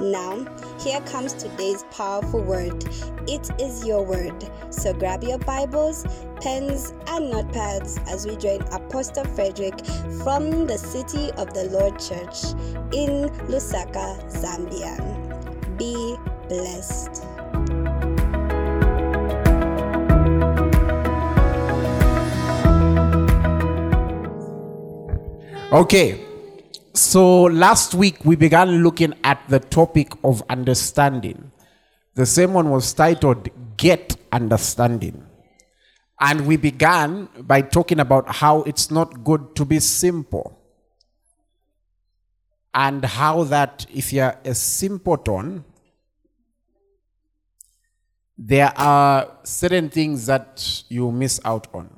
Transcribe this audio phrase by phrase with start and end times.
[0.00, 0.46] Now,
[0.78, 2.84] here comes today's powerful word.
[3.26, 4.48] It is your word.
[4.70, 6.06] So grab your Bibles,
[6.40, 9.84] pens, and notepads as we join Apostle Fredrick
[10.22, 12.44] from the City of the Lord Church
[12.92, 14.96] in Lusaka, Zambia.
[15.76, 16.16] Be
[16.48, 17.24] blessed.
[25.72, 26.27] Okay.
[26.98, 31.52] So last week we began looking at the topic of understanding.
[32.16, 35.24] The sermon was titled Get Understanding.
[36.18, 40.60] And we began by talking about how it's not good to be simple.
[42.74, 45.64] And how that if you're a simpleton,
[48.36, 51.90] there are certain things that you miss out on.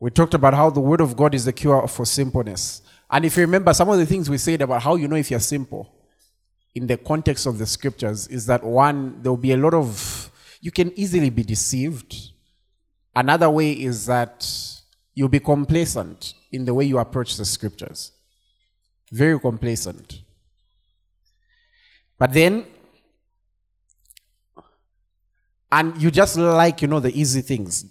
[0.00, 2.81] We talked about how the Word of God is the cure for simpleness.
[3.12, 5.30] And if you remember, some of the things we said about how you know if
[5.30, 5.92] you're simple
[6.74, 10.30] in the context of the scriptures is that one, there will be a lot of,
[10.62, 12.30] you can easily be deceived.
[13.14, 14.48] Another way is that
[15.14, 18.12] you'll be complacent in the way you approach the scriptures.
[19.10, 20.22] Very complacent.
[22.18, 22.64] But then,
[25.70, 27.84] and you just like, you know, the easy things.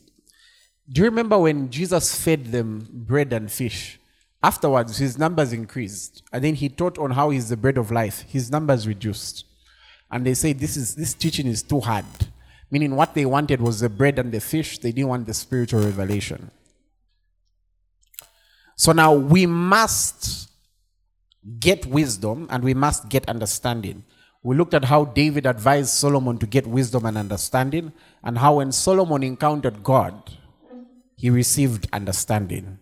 [0.92, 4.00] Do you remember when Jesus fed them bread and fish?
[4.44, 6.24] Afterwards, his numbers increased.
[6.32, 8.22] And then he taught on how he's the bread of life.
[8.28, 9.46] His numbers reduced.
[10.10, 12.06] And they say this is this teaching is too hard.
[12.70, 14.80] Meaning what they wanted was the bread and the fish.
[14.80, 16.52] They didn't want the spiritual revelation.
[18.76, 20.50] So now we must
[21.60, 24.04] get wisdom and we must get understanding.
[24.44, 28.72] We looked at how David advised Solomon to get wisdom and understanding, and how when
[28.72, 30.32] Solomon encountered God,
[31.16, 32.80] he received understanding.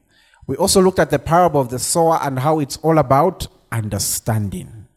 [0.49, 4.87] We also looked at the parable of the sower and how it's all about understanding.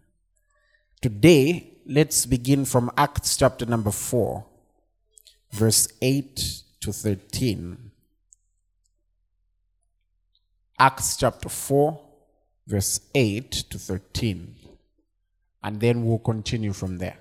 [1.03, 4.47] Today, let's begin from Acts chapter number 4,
[5.51, 7.91] verse 8 to 13.
[10.79, 12.01] Acts chapter 4,
[12.67, 14.55] verse 8 to 13.
[15.63, 17.19] And then we'll continue from there.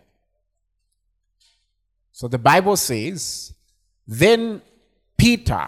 [2.14, 3.54] So the Bible says,
[4.08, 4.62] Then
[5.18, 5.68] Peter,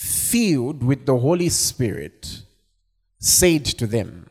[0.00, 2.40] filled with the Holy Spirit,
[3.18, 4.30] said to them,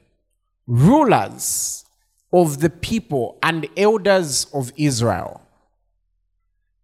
[0.66, 1.86] Rulers
[2.34, 5.42] of the people and elders of Israel,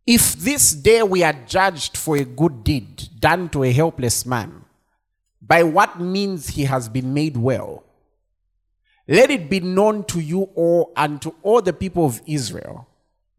[0.06, 4.64] if this day we are judged for a good deed done to a helpless man,
[5.42, 7.84] by what means he has been made well,
[9.08, 12.88] let it be known to you all and to all the people of Israel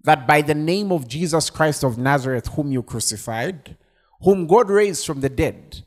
[0.02, 3.76] that by the name of Jesus Christ of Nazareth, whom you crucified,
[4.20, 5.84] whom God raised from the dead,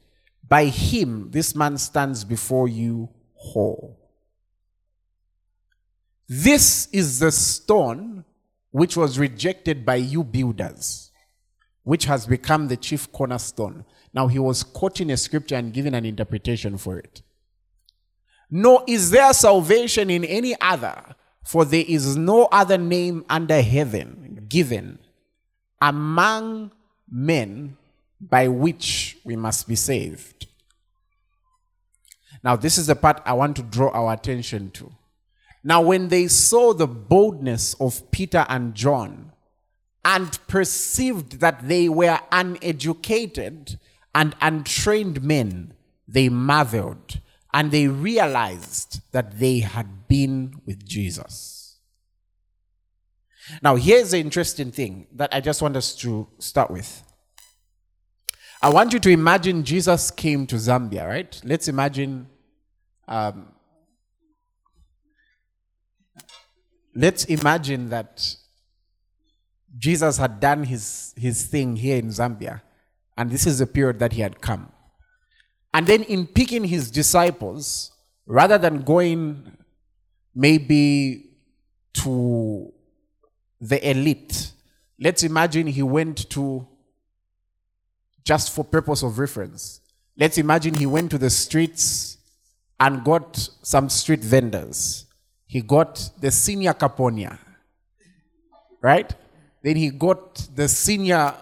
[0.47, 3.97] by him this man stands before you whole.
[6.27, 8.25] This is the stone
[8.71, 11.11] which was rejected by you builders,
[11.83, 13.85] which has become the chief cornerstone.
[14.13, 17.23] Now he was quoting a scripture and giving an interpretation for it.
[18.51, 24.45] Nor is there salvation in any other, for there is no other name under heaven
[24.47, 24.99] given
[25.81, 26.71] among
[27.09, 27.77] men
[28.21, 30.47] by which we must be saved.
[32.43, 34.91] Now, this is the part I want to draw our attention to.
[35.63, 39.33] Now, when they saw the boldness of Peter and John
[40.05, 43.77] and perceived that they were uneducated
[44.15, 45.73] and untrained men,
[46.07, 47.19] they marveled
[47.53, 51.77] and they realized that they had been with Jesus.
[53.61, 57.03] Now, here's the interesting thing that I just want us to start with.
[58.61, 61.41] I want you to imagine Jesus came to Zambia, right?
[61.43, 62.27] Let's imagine.
[63.07, 63.53] Um,
[66.93, 68.35] let's imagine that
[69.77, 72.61] Jesus had done his, his thing here in Zambia,
[73.17, 74.71] and this is the period that he had come.
[75.73, 77.91] And then, in picking his disciples,
[78.25, 79.57] rather than going
[80.35, 81.31] maybe
[81.93, 82.71] to
[83.59, 84.51] the elite.
[84.99, 86.67] Let's imagine he went to,
[88.29, 89.81] just for purpose of reference,
[90.15, 92.19] let's imagine he went to the streets
[92.79, 95.05] and got some street vendors.
[95.47, 97.39] He got the senior Caponia,
[98.83, 99.11] right?
[99.63, 101.33] Then he got the senior.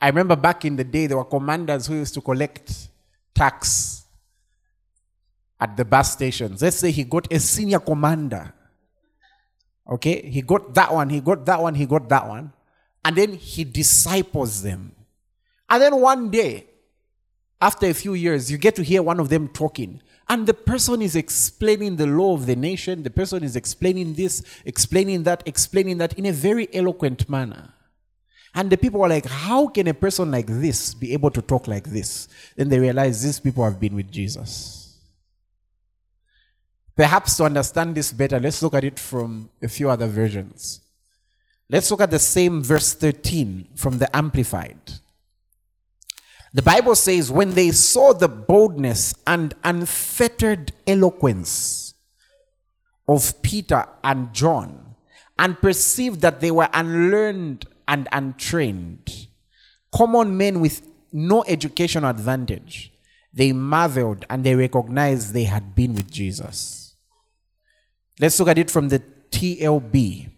[0.00, 2.88] I remember back in the day, there were commanders who used to collect
[3.34, 4.06] tax
[5.60, 6.62] at the bus stations.
[6.62, 8.54] Let's say he got a senior commander.
[9.86, 12.54] Okay, he got that one, he got that one, he got that one.
[13.04, 14.92] And then he disciples them.
[15.72, 16.66] And then one day,
[17.58, 20.02] after a few years, you get to hear one of them talking.
[20.28, 23.04] And the person is explaining the law of the nation.
[23.04, 27.72] The person is explaining this, explaining that, explaining that in a very eloquent manner.
[28.54, 31.66] And the people are like, How can a person like this be able to talk
[31.66, 32.28] like this?
[32.54, 34.98] Then they realize these people have been with Jesus.
[36.94, 40.82] Perhaps to understand this better, let's look at it from a few other versions.
[41.70, 45.00] Let's look at the same verse 13 from the Amplified.
[46.54, 51.94] The Bible says, when they saw the boldness and unfettered eloquence
[53.08, 54.94] of Peter and John,
[55.38, 59.28] and perceived that they were unlearned and untrained,
[59.92, 62.92] common men with no educational advantage,
[63.32, 66.94] they marveled and they recognized they had been with Jesus.
[68.20, 70.31] Let's look at it from the TLB.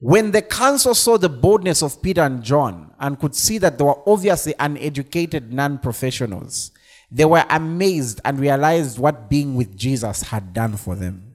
[0.00, 3.84] When the council saw the boldness of Peter and John and could see that they
[3.84, 6.72] were obviously uneducated non professionals,
[7.10, 11.34] they were amazed and realized what being with Jesus had done for them.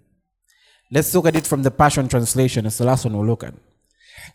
[0.91, 2.65] Let's look at it from the Passion Translation.
[2.65, 3.53] It's the last one we'll look at.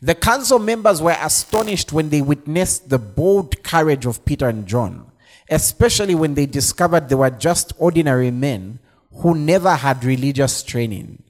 [0.00, 5.10] The council members were astonished when they witnessed the bold courage of Peter and John,
[5.50, 8.78] especially when they discovered they were just ordinary men
[9.12, 11.23] who never had religious training.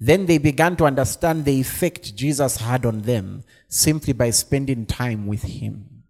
[0.00, 5.26] Then they began to understand the effect Jesus had on them simply by spending time
[5.26, 6.04] with Him.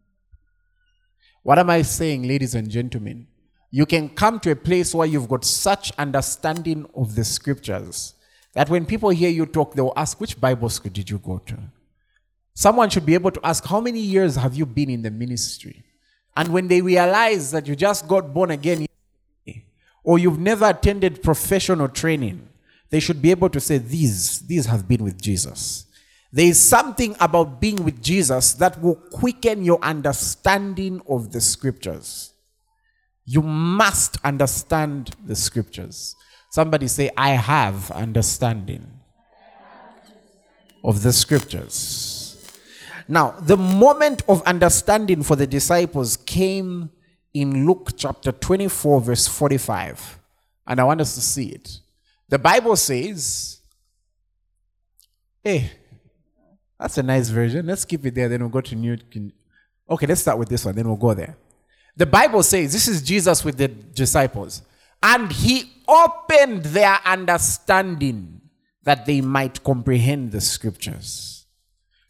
[1.43, 3.27] What am I saying, ladies and gentlemen?
[3.71, 8.15] You can come to a place where you've got such understanding of the scriptures
[8.55, 11.57] that when people hear you talk, they'll ask, Which Bible school did you go to?
[12.55, 15.85] Someone should be able to ask, How many years have you been in the ministry?
[16.37, 18.87] And when they realize that you just got born again,
[20.05, 22.48] or you've never attended professional training,
[22.91, 25.87] they should be able to say, These, these have been with Jesus.
[26.33, 32.35] There is something about being with Jesus that will quicken your understanding of the scriptures.
[33.25, 36.17] You must understand the scriptures.
[36.51, 38.87] Somebody say, I have understanding
[40.85, 42.29] of the scriptures.
[43.07, 46.91] Now, the moment of understanding for the disciples came
[47.33, 50.19] in Luke chapter 24, verse 45.
[50.67, 51.81] And I want us to see it.
[52.29, 53.61] The Bible says,
[55.43, 55.71] hey,
[56.79, 57.67] that's a nice version.
[57.67, 58.99] Let's keep it there, then we'll go to New.
[59.91, 61.37] Okay, let's start with this one, then we'll go there.
[61.97, 64.63] The Bible says, this is Jesus with the disciples,
[65.03, 68.43] and he opened their understanding
[68.83, 71.47] that they might comprehend the scriptures.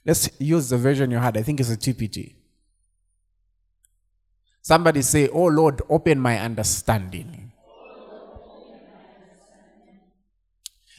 [0.04, 1.37] Let's use the version you had.
[1.37, 2.35] I think it's a TPT.
[4.62, 7.38] Somebody say, Oh Lord, open my understanding.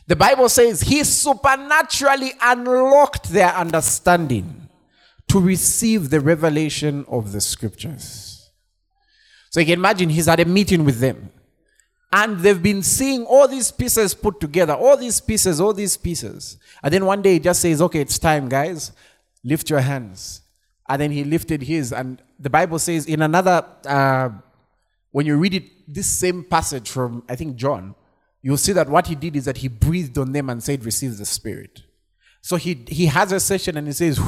[0.09, 4.67] The Bible says he supernaturally unlocked their understanding
[5.27, 8.49] to receive the revelation of the scriptures.
[9.51, 11.29] So you can imagine he's had a meeting with them.
[12.11, 16.57] And they've been seeing all these pieces put together, all these pieces, all these pieces.
[16.81, 18.91] And then one day he just says, Okay, it's time, guys.
[19.43, 20.41] Lift your hands.
[20.87, 21.93] And then he lifted his.
[21.93, 24.29] And the Bible says in another, uh,
[25.11, 27.93] when you read it, this same passage from, I think, John,
[28.41, 31.17] you'll see that what he did is that he breathed on them and said, Receive
[31.17, 31.83] the Spirit.
[32.41, 34.19] So he, he has a session and he says,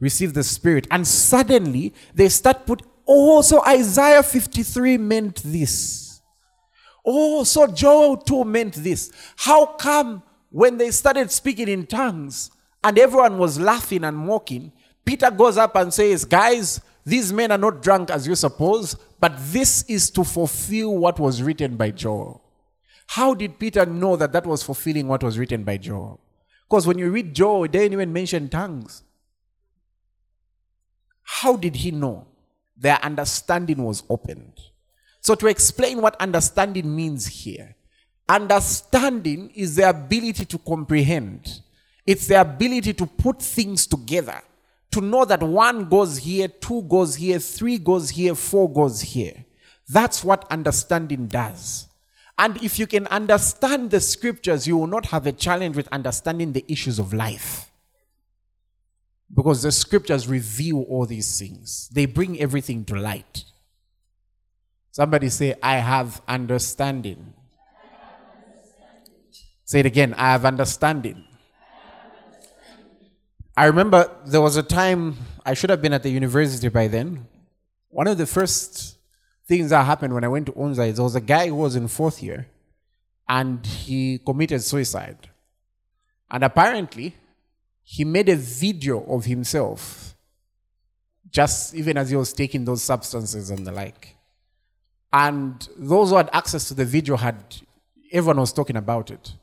[0.00, 0.86] Receive the Spirit.
[0.90, 2.82] And suddenly they start put.
[3.08, 6.20] Oh, so Isaiah 53 meant this.
[7.04, 9.12] Oh, so Joel 2 meant this.
[9.36, 12.50] How come when they started speaking in tongues
[12.82, 14.72] and everyone was laughing and mocking,
[15.04, 19.32] Peter goes up and says, Guys, these men are not drunk as you suppose, but
[19.52, 22.42] this is to fulfill what was written by Joel.
[23.06, 26.20] How did Peter know that that was fulfilling what was written by Joel?
[26.68, 29.02] Because when you read Joel, it didn't even mention tongues.
[31.22, 32.26] How did he know?
[32.76, 34.60] Their understanding was opened.
[35.20, 37.74] So, to explain what understanding means here,
[38.28, 41.60] understanding is the ability to comprehend,
[42.06, 44.40] it's the ability to put things together,
[44.92, 49.44] to know that one goes here, two goes here, three goes here, four goes here.
[49.88, 51.85] That's what understanding does.
[52.38, 56.52] And if you can understand the scriptures, you will not have a challenge with understanding
[56.52, 57.70] the issues of life.
[59.34, 63.44] Because the scriptures reveal all these things, they bring everything to light.
[64.92, 67.34] Somebody say, I have understanding.
[69.64, 71.24] Say it again, I have understanding.
[73.56, 77.26] I remember there was a time I should have been at the university by then.
[77.88, 78.95] One of the first
[79.46, 81.76] things that happened when I went to Unza is there was a guy who was
[81.76, 82.46] in fourth year
[83.28, 85.30] and he committed suicide.
[86.30, 87.14] And apparently,
[87.82, 90.16] he made a video of himself
[91.30, 94.16] just even as he was taking those substances and the like.
[95.12, 97.36] And those who had access to the video had,
[98.12, 99.34] everyone was talking about it.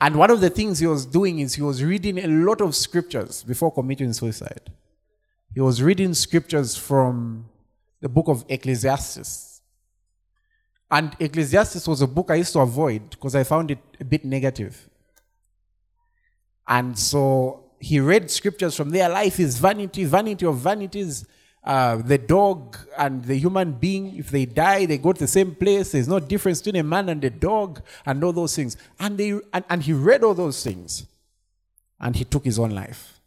[0.00, 2.74] And one of the things he was doing is he was reading a lot of
[2.76, 4.70] scriptures before committing suicide.
[5.52, 7.46] He was reading scriptures from
[8.00, 9.60] the book of Ecclesiastes.
[10.90, 14.24] And Ecclesiastes was a book I used to avoid because I found it a bit
[14.24, 14.88] negative.
[16.66, 19.08] And so he read scriptures from there.
[19.08, 21.26] Life is vanity, vanity of vanities.
[21.64, 25.54] Uh, the dog and the human being, if they die, they go to the same
[25.54, 25.92] place.
[25.92, 28.76] There's no difference between a man and a dog, and all those things.
[28.98, 31.06] And, they, and, and he read all those things,
[32.00, 33.20] and he took his own life.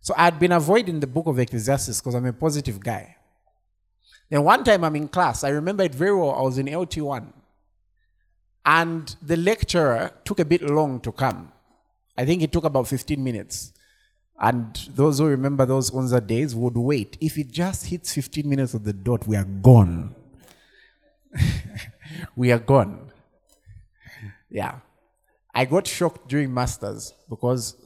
[0.00, 3.17] So I had been avoiding the book of Ecclesiastes because I'm a positive guy.
[4.30, 6.32] Then one time I'm in class, I remember it very well.
[6.32, 7.32] I was in LT1,
[8.64, 11.52] and the lecturer took a bit long to come.
[12.16, 13.72] I think it took about 15 minutes.
[14.40, 17.16] And those who remember those Unza days would wait.
[17.20, 20.14] If it just hits 15 minutes of the dot, we are gone.
[22.36, 23.10] we are gone.
[24.48, 24.76] Yeah.
[25.54, 27.76] I got shocked during masters because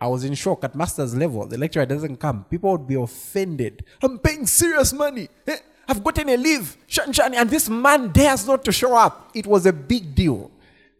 [0.00, 1.44] I was in shock at master's level.
[1.46, 2.44] The lecturer doesn't come.
[2.44, 3.84] People would be offended.
[4.02, 5.28] I'm paying serious money.
[5.46, 5.56] Eh,
[5.88, 6.76] I've gotten a leave.
[6.86, 9.30] Shan, shan, and this man dares not to show up.
[9.34, 10.50] It was a big deal.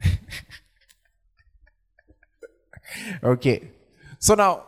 [3.22, 3.68] okay.
[4.18, 4.64] So now,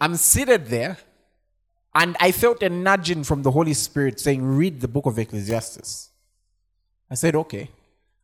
[0.00, 0.98] I'm seated there,
[1.94, 6.10] and I felt a nudging from the Holy Spirit saying, Read the book of Ecclesiastes.
[7.10, 7.70] I said, Okay.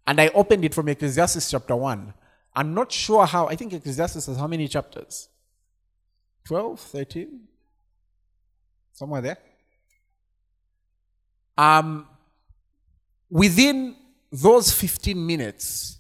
[0.07, 2.15] And I opened it from Ecclesiastes chapter 1.
[2.59, 5.29] I'm not sure how, I think Ecclesiastes has how many chapters?
[6.45, 7.41] 12, 13?
[8.93, 9.39] Somewhere there.
[11.57, 12.09] Um,
[13.31, 13.95] within
[14.33, 15.99] those 15 minutes,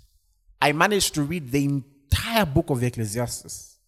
[0.60, 3.78] I managed to read the entire book of Ecclesiastes.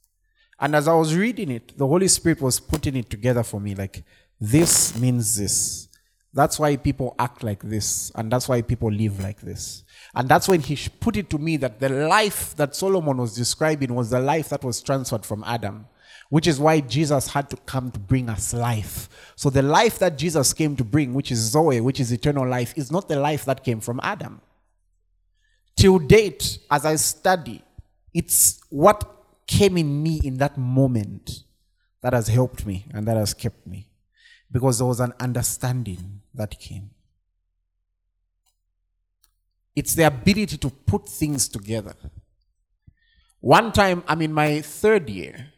[0.61, 3.75] And as I was reading it, the Holy Spirit was putting it together for me
[3.75, 4.05] like,
[4.41, 5.89] this means this.
[6.33, 8.13] That's why people act like this.
[8.15, 9.85] And that's why people live like this.
[10.15, 13.95] And that's when he put it to me that the life that Solomon was describing
[13.95, 15.87] was the life that was transferred from Adam,
[16.29, 19.09] which is why Jesus had to come to bring us life.
[19.35, 22.75] So the life that Jesus came to bring, which is Zoe, which is eternal life,
[22.77, 24.41] is not the life that came from Adam.
[25.77, 27.63] Till date, as I study,
[28.15, 29.09] it's what
[29.47, 31.43] came in me in that moment
[32.03, 33.89] that has helped me and that has kept me
[34.53, 36.91] because there was an understanding that came.
[39.75, 41.95] It's the ability to put things together.
[43.41, 45.53] One time, I'm in my third year,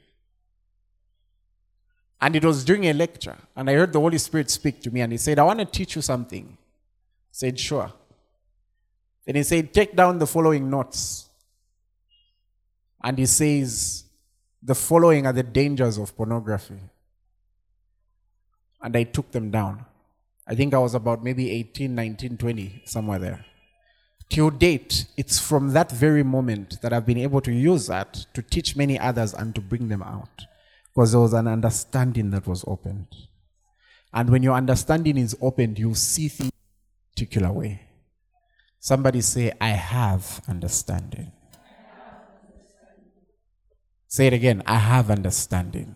[2.20, 5.00] and it was during a lecture, and I heard the Holy Spirit speak to me,
[5.00, 6.56] and He said, I want to teach you something.
[6.56, 7.92] I said, Sure.
[9.26, 11.28] Then He said, Take down the following notes.
[13.02, 14.04] And he says,
[14.62, 16.78] the following are the dangers of pornography.
[18.80, 19.84] And I took them down.
[20.46, 23.44] I think I was about maybe 18, 19, 20, somewhere there.
[24.28, 28.42] Till date, it's from that very moment that I've been able to use that to
[28.42, 30.46] teach many others and to bring them out.
[30.92, 33.08] Because there was an understanding that was opened.
[34.12, 37.82] And when your understanding is opened, you see things in a particular way.
[38.80, 41.32] Somebody say, I have understanding.
[44.08, 44.62] Say it again.
[44.66, 45.94] I have understanding.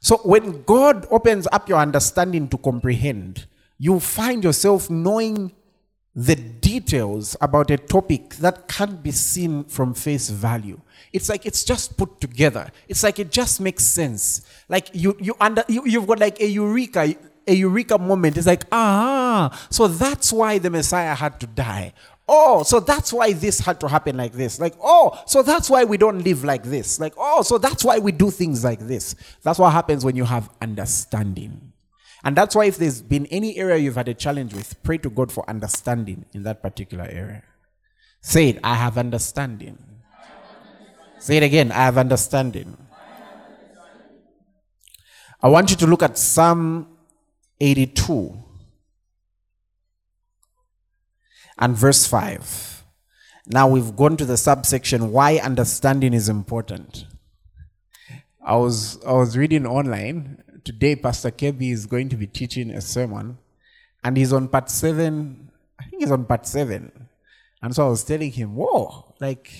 [0.00, 3.46] So when God opens up your understanding to comprehend,
[3.78, 5.52] you find yourself knowing
[6.14, 10.80] the details about a topic that can't be seen from face value.
[11.12, 12.70] It's like it's just put together.
[12.88, 14.42] It's like it just makes sense.
[14.68, 17.14] Like you you under you, you've got like a eureka
[17.46, 18.36] a eureka moment.
[18.36, 21.92] It's like, ah, so that's why the Messiah had to die.
[22.32, 24.60] Oh, so that's why this had to happen like this.
[24.60, 27.00] Like, oh, so that's why we don't live like this.
[27.00, 29.16] Like, oh, so that's why we do things like this.
[29.42, 31.72] That's what happens when you have understanding.
[32.22, 35.10] And that's why if there's been any area you've had a challenge with, pray to
[35.10, 37.42] God for understanding in that particular area.
[38.20, 39.76] Say it, I have understanding.
[41.18, 42.76] Say it again, I have understanding.
[45.42, 46.86] I want you to look at Psalm
[47.58, 48.40] 82
[51.60, 52.84] and verse 5.
[53.46, 57.04] Now we've gone to the subsection why understanding is important.
[58.44, 60.42] I was I was reading online.
[60.64, 63.38] Today Pastor Kebi is going to be teaching a sermon.
[64.02, 66.90] And he's on part 7 I think he's on part 7
[67.62, 69.50] and so I was telling him whoa like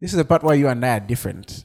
[0.00, 1.64] this is the part where you and I are different.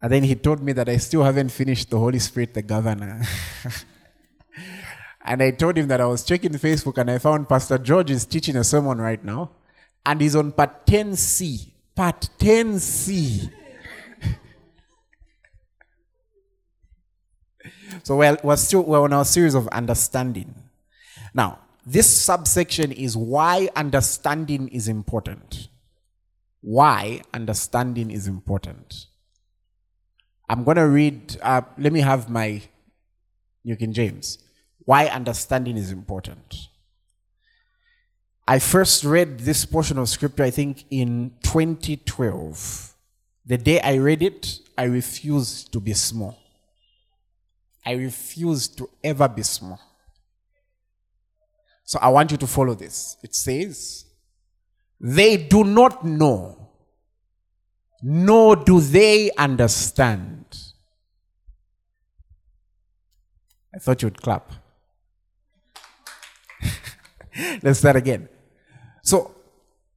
[0.00, 3.22] And then he told me that I still haven't finished the Holy Spirit the governor
[5.24, 8.26] And I told him that I was checking Facebook and I found Pastor George is
[8.26, 9.52] teaching a sermon right now.
[10.04, 11.70] And he's on part 10C.
[11.94, 13.50] Part 10C.
[18.02, 20.54] so we're, we're still we're on our series of understanding.
[21.32, 25.68] Now, this subsection is why understanding is important.
[26.60, 29.06] Why understanding is important.
[30.50, 32.60] I'm going to read, uh, let me have my
[33.64, 34.38] New King James
[34.84, 36.68] why understanding is important.
[38.46, 42.94] I first read this portion of scripture, I think, in 2012.
[43.46, 46.38] The day I read it, I refused to be small.
[47.86, 49.80] I refused to ever be small.
[51.84, 53.16] So I want you to follow this.
[53.22, 54.06] It says,
[55.00, 56.70] They do not know,
[58.02, 60.44] nor do they understand.
[63.74, 64.52] I thought you would clap.
[67.62, 68.28] Let's start again.
[69.02, 69.34] So,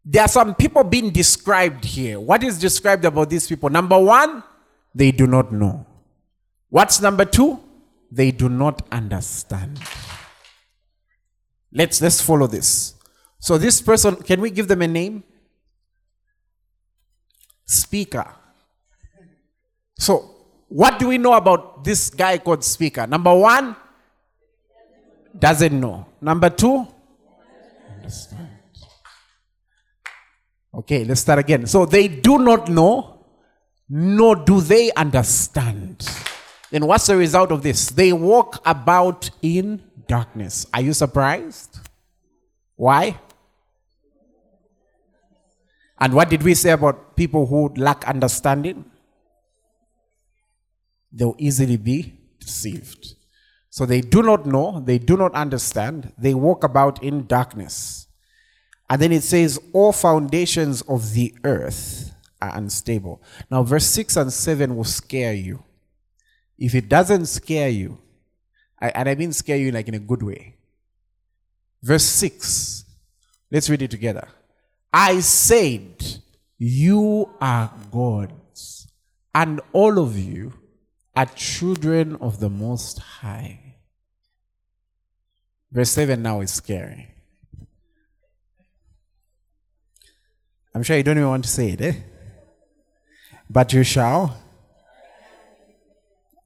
[0.04, 2.20] there are some people being described here.
[2.20, 3.70] What is described about these people?
[3.70, 4.42] Number one,
[4.96, 5.86] they do not know.
[6.70, 7.60] What's number two?
[8.10, 9.80] They do not understand.
[11.74, 12.96] Let's let's follow this.
[13.40, 15.24] So this person, can we give them a name?
[17.66, 18.34] Speaker.
[20.00, 20.36] So,
[20.70, 23.06] what do we know about this guy called Speaker?
[23.08, 23.76] Number one,
[25.38, 26.06] doesn't know.
[26.22, 26.88] Number two,
[28.08, 28.50] understand.
[30.74, 31.68] Okay, let's start again.
[31.68, 33.26] So they do not know,
[33.90, 36.08] nor do they understand.
[36.72, 37.90] Then what's the result of this?
[37.90, 40.66] They walk about in darkness.
[40.74, 41.80] Are you surprised?
[42.76, 43.20] Why?
[46.00, 48.86] And what did we say about people who lack understanding?
[51.12, 53.16] They'll easily be deceived.
[53.78, 58.08] So they do not know, they do not understand, they walk about in darkness.
[58.90, 62.12] And then it says, All foundations of the earth
[62.42, 63.22] are unstable.
[63.52, 65.64] Now, verse 6 and 7 will scare you.
[66.58, 68.00] If it doesn't scare you,
[68.82, 70.56] and I mean scare you like in a good way.
[71.84, 72.84] Verse 6,
[73.52, 74.28] let's read it together.
[74.92, 76.04] I said,
[76.58, 78.88] You are gods,
[79.36, 80.54] and all of you
[81.16, 83.67] are children of the Most High.
[85.72, 87.14] Verse 7 now is scary.
[90.74, 91.94] I'm sure you don't even want to say it, eh?
[93.50, 94.38] But you shall.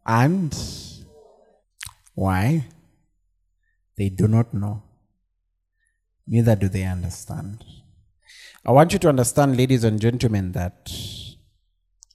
[0.06, 0.56] And
[2.16, 2.66] why?
[3.98, 4.84] They do not know.
[6.28, 7.64] Neither do they understand.
[8.66, 10.92] I want you to understand, ladies and gentlemen, that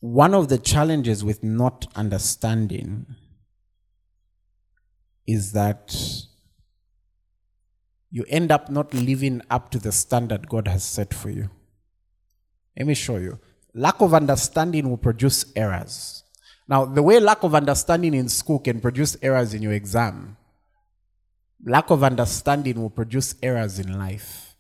[0.01, 3.07] one of the challenges with not understanding
[5.27, 5.95] is that
[8.11, 11.51] you end up not living up to the standard God has set for you.
[12.77, 13.39] Let me show you.
[13.75, 16.23] Lack of understanding will produce errors.
[16.69, 20.37] Now, the way lack of understanding in school can produce errors in your exam,
[21.65, 24.55] lack of understanding will produce errors in life.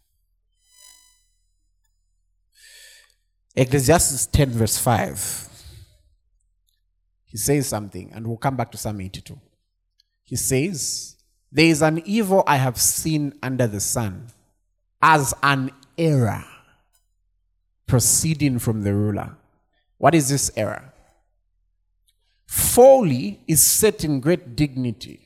[3.56, 5.48] Ecclesiastes 10, verse 5.
[7.24, 9.40] He says something, and we'll come back to Psalm 82.
[10.24, 11.15] He says,
[11.50, 14.28] there is an evil I have seen under the sun,
[15.00, 16.44] as an error
[17.86, 19.36] proceeding from the ruler.
[19.98, 20.92] What is this error?
[22.46, 25.20] Folly is set in great dignity,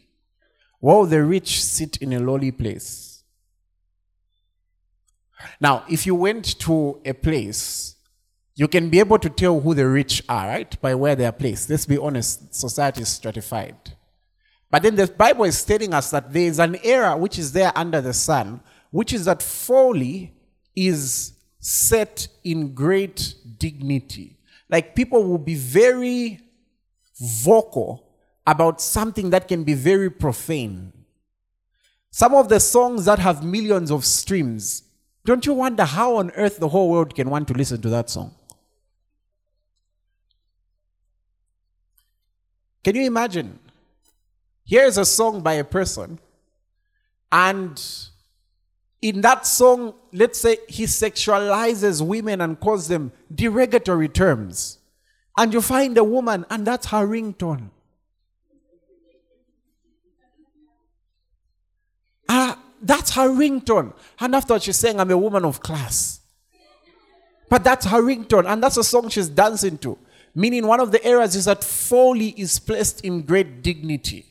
[0.78, 3.22] while the rich sit in a lowly place.
[5.60, 7.96] Now, if you went to a place,
[8.54, 10.80] you can be able to tell who the rich are, right?
[10.82, 11.70] By where they are placed.
[11.70, 13.76] Let's be honest, society is stratified.
[14.70, 17.72] But then the Bible is telling us that there is an error which is there
[17.74, 20.32] under the sun, which is that folly
[20.76, 24.36] is set in great dignity.
[24.68, 26.40] Like people will be very
[27.20, 28.06] vocal
[28.46, 30.92] about something that can be very profane.
[32.10, 34.84] Some of the songs that have millions of streams,
[35.24, 38.08] don't you wonder how on earth the whole world can want to listen to that
[38.08, 38.34] song?
[42.82, 43.58] Can you imagine?
[44.64, 46.18] Here's a song by a person,
[47.32, 47.82] and
[49.02, 54.78] in that song, let's say he sexualizes women and calls them derogatory terms.
[55.38, 57.70] And you find a woman, and that's her ringtone.
[62.28, 63.94] Ah, that's her ringtone.
[64.18, 66.20] And after she's saying, I'm a woman of class.
[67.48, 69.98] But that's her ringtone, and that's a song she's dancing to.
[70.34, 74.26] Meaning, one of the areas is that folly is placed in great dignity.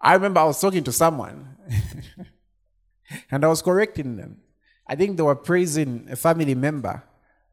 [0.00, 1.56] I remember I was talking to someone,
[3.30, 4.38] and I was correcting them.
[4.86, 7.02] I think they were praising a family member,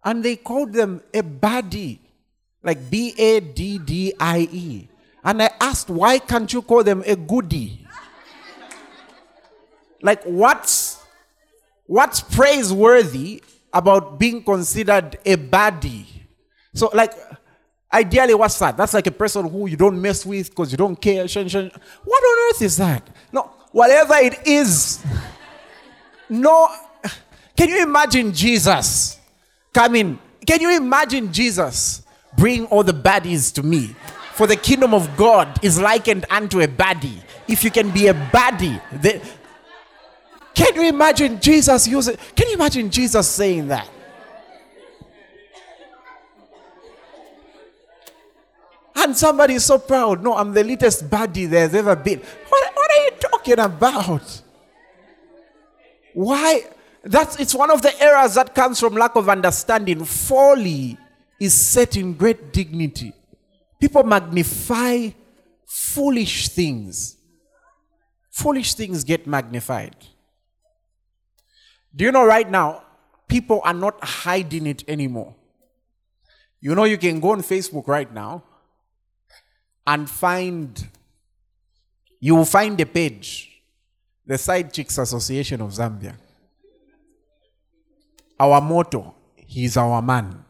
[0.03, 1.99] and they called them a baddie,
[2.63, 4.89] like B A D D I E.
[5.23, 7.86] And I asked, why can't you call them a goodie?
[10.01, 11.03] like, what's,
[11.86, 16.05] what's praiseworthy about being considered a baddie?
[16.73, 17.12] So, like,
[17.91, 18.78] ideally, what's that?
[18.78, 21.23] That's like a person who you don't mess with because you don't care.
[21.23, 23.08] What on earth is that?
[23.32, 25.04] No, whatever it is.
[26.30, 26.69] No,
[27.56, 29.19] can you imagine Jesus
[29.73, 30.19] coming?
[30.45, 32.04] Can you imagine Jesus
[32.38, 33.95] bring all the baddies to me?
[34.34, 37.23] For the kingdom of God is likened unto a baddie.
[37.47, 39.21] If you can be a baddie, the,
[40.54, 42.17] can you imagine Jesus using?
[42.36, 43.89] Can you imagine Jesus saying that?
[48.99, 50.23] And somebody is so proud.
[50.23, 52.19] No, I'm the latest baddie there's ever been.
[52.19, 54.41] What, what are you talking about?
[56.15, 56.63] Why?
[57.03, 60.03] That's it's one of the errors that comes from lack of understanding.
[60.03, 60.97] Folly
[61.39, 63.13] is set in great dignity.
[63.79, 65.10] People magnify
[65.67, 67.17] foolish things.
[68.31, 69.95] Foolish things get magnified.
[71.95, 72.83] Do you know right now,
[73.27, 75.36] people are not hiding it anymore?
[76.60, 78.43] You know, you can go on Facebook right now
[79.88, 80.86] and find,
[82.19, 83.62] you will find a page,
[84.26, 86.13] the Side Chicks Association of Zambia.
[88.38, 90.43] Our motto, he's our man.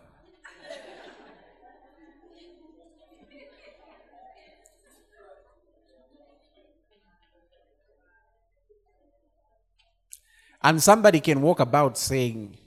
[10.64, 12.58] And somebody can walk about saying,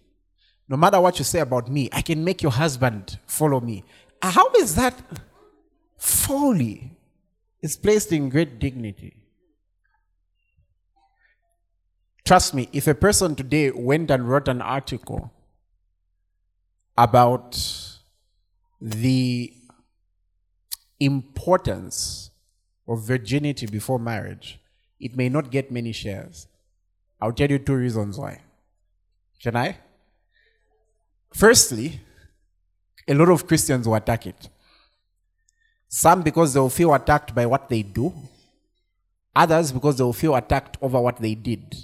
[0.68, 3.84] No matter what you say about me, I can make your husband follow me.
[4.22, 4.94] How is that?
[6.00, 6.96] Folly
[7.60, 9.16] is placed in great dignity.
[12.24, 15.30] Trust me, if a person today went and wrote an article
[16.96, 17.58] about
[18.80, 19.52] the
[20.98, 22.30] importance
[22.88, 24.58] of virginity before marriage,
[24.98, 26.46] it may not get many shares.
[27.20, 28.40] I'll tell you two reasons why.
[29.42, 29.76] Can I?
[31.34, 32.00] Firstly,
[33.06, 34.48] a lot of Christians will attack it.
[35.92, 38.14] Some because they'll feel attacked by what they do,
[39.34, 41.76] others because they'll feel attacked over what they did.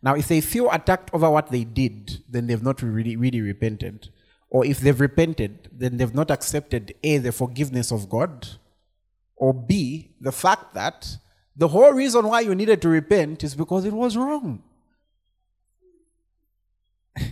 [0.00, 4.10] Now, if they feel attacked over what they did, then they've not really, really repented.
[4.48, 8.46] Or if they've repented, then they've not accepted A, the forgiveness of God,
[9.34, 11.16] or B, the fact that
[11.56, 14.62] the whole reason why you needed to repent is because it was wrong.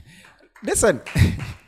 [0.65, 1.01] Listen.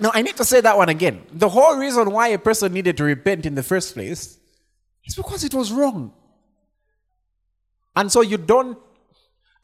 [0.00, 1.26] Now, I need to say that one again.
[1.30, 4.38] The whole reason why a person needed to repent in the first place
[5.04, 6.12] is because it was wrong.
[7.94, 8.78] And so you don't,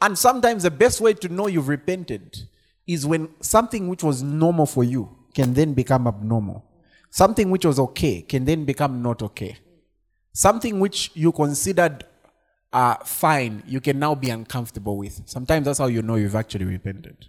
[0.00, 2.48] and sometimes the best way to know you've repented
[2.86, 6.64] is when something which was normal for you can then become abnormal.
[7.10, 9.56] Something which was okay can then become not okay.
[10.34, 12.04] Something which you considered
[12.74, 15.22] uh, fine, you can now be uncomfortable with.
[15.24, 17.28] Sometimes that's how you know you've actually repented.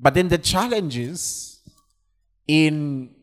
[0.00, 1.49] But then the challenge is
[2.50, 3.14] in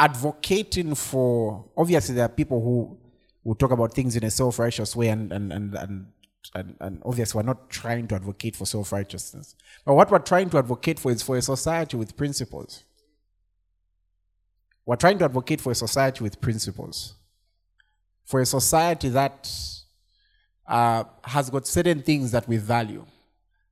[0.00, 2.98] advocating for obviously there are people who
[3.44, 6.06] will talk about things in a self-righteous way and and and and,
[6.56, 9.54] and, and obviously we're not trying to advocate for self-righteousness.
[9.84, 12.82] But what we're trying to advocate for is for a society with principles.
[14.84, 17.14] We're trying to advocate for a society with principles.
[18.24, 19.48] For a society that
[20.66, 23.06] uh, has got certain things that we value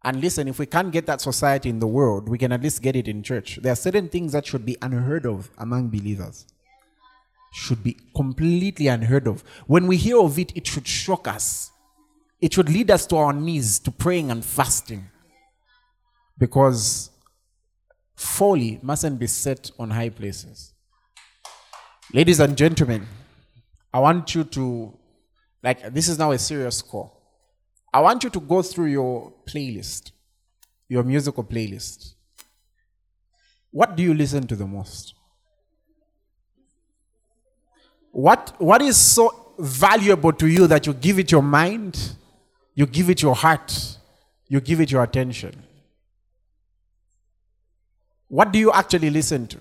[0.04, 2.82] and listen, if we can't get that society in the world, we can at least
[2.82, 3.60] get it in church.
[3.62, 6.46] There are certain things that should be unheard of among believers.
[7.52, 9.44] Should be completely unheard of.
[9.66, 11.70] When we hear of it, it should shock us.
[12.40, 15.08] It should lead us to our knees, to praying and fasting.
[16.36, 17.10] Because
[18.16, 20.72] folly mustn't be set on high places.
[22.12, 23.06] Ladies and gentlemen,
[23.94, 24.98] I want you to,
[25.62, 27.21] like, this is now a serious call.
[27.92, 30.12] I want you to go through your playlist,
[30.88, 32.14] your musical playlist.
[33.70, 35.14] What do you listen to the most?
[38.10, 42.14] What, what is so valuable to you that you give it your mind,
[42.74, 43.98] you give it your heart,
[44.48, 45.62] you give it your attention.
[48.28, 49.58] What do you actually listen to?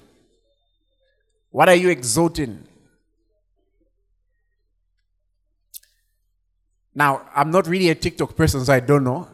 [1.49, 2.65] What are you exalting?
[6.93, 9.27] Now, I'm not really a TikTok person, so I don't know.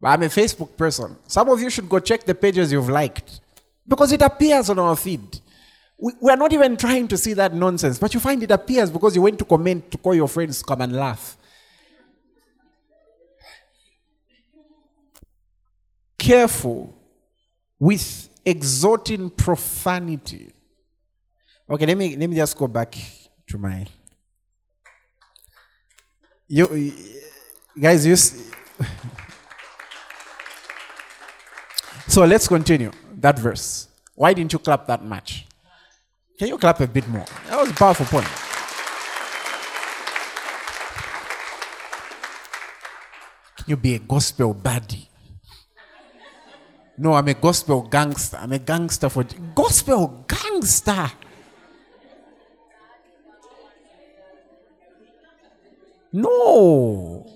[0.00, 1.16] But I'm a Facebook person.
[1.26, 3.40] Some of you should go check the pages you've liked
[3.86, 5.40] because it appears on our feed.
[5.98, 8.90] We, we are not even trying to see that nonsense, but you find it appears
[8.90, 11.36] because you went to comment to call your friends to come and laugh.
[16.16, 16.94] Careful
[17.78, 20.52] with exhorting profanity.
[21.68, 22.96] Okay, let me let me just go back
[23.48, 23.86] to my.
[26.50, 26.92] You
[27.78, 28.16] guys, you.
[32.08, 33.88] so let's continue that verse.
[34.14, 35.46] Why didn't you clap that much?
[36.38, 37.26] Can you clap a bit more?
[37.48, 38.26] That was a powerful point.
[43.56, 45.08] Can you be a gospel baddie?
[46.96, 48.38] No, I'm a gospel gangster.
[48.38, 51.10] I'm a gangster for gospel gangster.
[56.12, 57.26] No.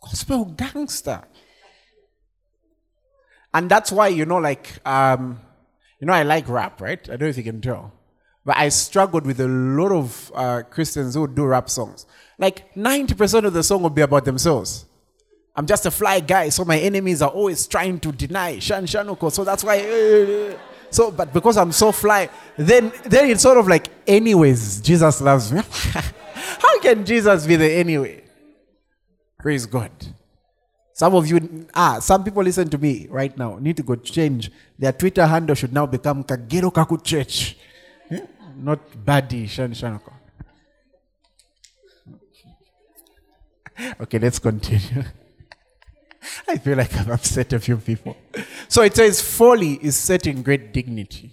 [0.00, 1.22] Gospel gangster.
[3.52, 5.40] And that's why, you know, like, um,
[6.00, 6.98] you know, I like rap, right?
[7.04, 7.92] I don't know if you can tell.
[8.44, 12.04] But I struggled with a lot of uh, Christians who do rap songs.
[12.38, 14.86] Like 90% of the song will be about themselves.
[15.56, 19.30] I'm just a fly guy, so my enemies are always trying to deny Shan Shanuko.
[19.30, 19.78] So that's why.
[19.78, 20.58] Uh,
[20.94, 25.52] so, but because I'm so fly, then then it's sort of like, anyways, Jesus loves
[25.52, 25.60] me.
[26.62, 28.22] How can Jesus be there anyway?
[29.40, 29.90] Praise God.
[30.92, 34.52] Some of you, ah, some people listen to me right now need to go change
[34.78, 37.56] their Twitter handle should now become Kagero Kaku Church,
[38.10, 38.20] eh?
[38.56, 39.74] not Badi Shan.
[44.00, 45.02] Okay, let's continue.
[46.48, 48.16] I feel like I've upset a few people.
[48.68, 51.32] So it says, Folly is set in great dignity.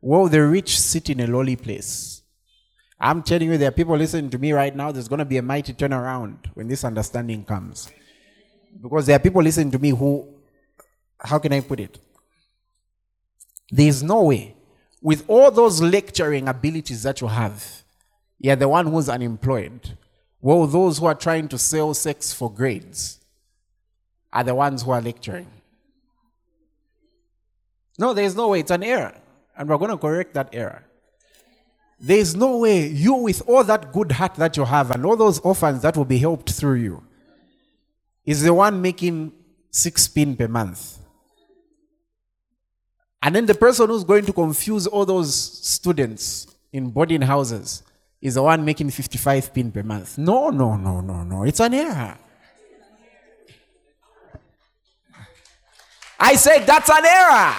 [0.00, 2.22] While the rich sit in a lowly place.
[3.00, 4.90] I'm telling you, there are people listening to me right now.
[4.90, 7.90] There's going to be a mighty turnaround when this understanding comes.
[8.80, 10.28] Because there are people listening to me who,
[11.20, 11.98] how can I put it?
[13.70, 14.56] There's no way,
[15.00, 17.82] with all those lecturing abilities that you have,
[18.40, 19.96] you're the one who's unemployed.
[20.40, 23.17] Well, those who are trying to sell sex for grades
[24.32, 25.50] are the ones who are lecturing.
[27.98, 28.60] No, there's no way.
[28.60, 29.14] It's an error.
[29.56, 30.84] And we're going to correct that error.
[32.00, 35.40] There's no way you, with all that good heart that you have and all those
[35.40, 37.02] orphans that will be helped through you,
[38.24, 39.32] is the one making
[39.70, 40.98] six pin per month.
[43.20, 47.82] And then the person who's going to confuse all those students in boarding houses
[48.20, 50.18] is the one making 55 pin per month.
[50.18, 51.42] No, no, no, no, no.
[51.42, 52.16] It's an error.
[56.18, 57.54] I said that's an error.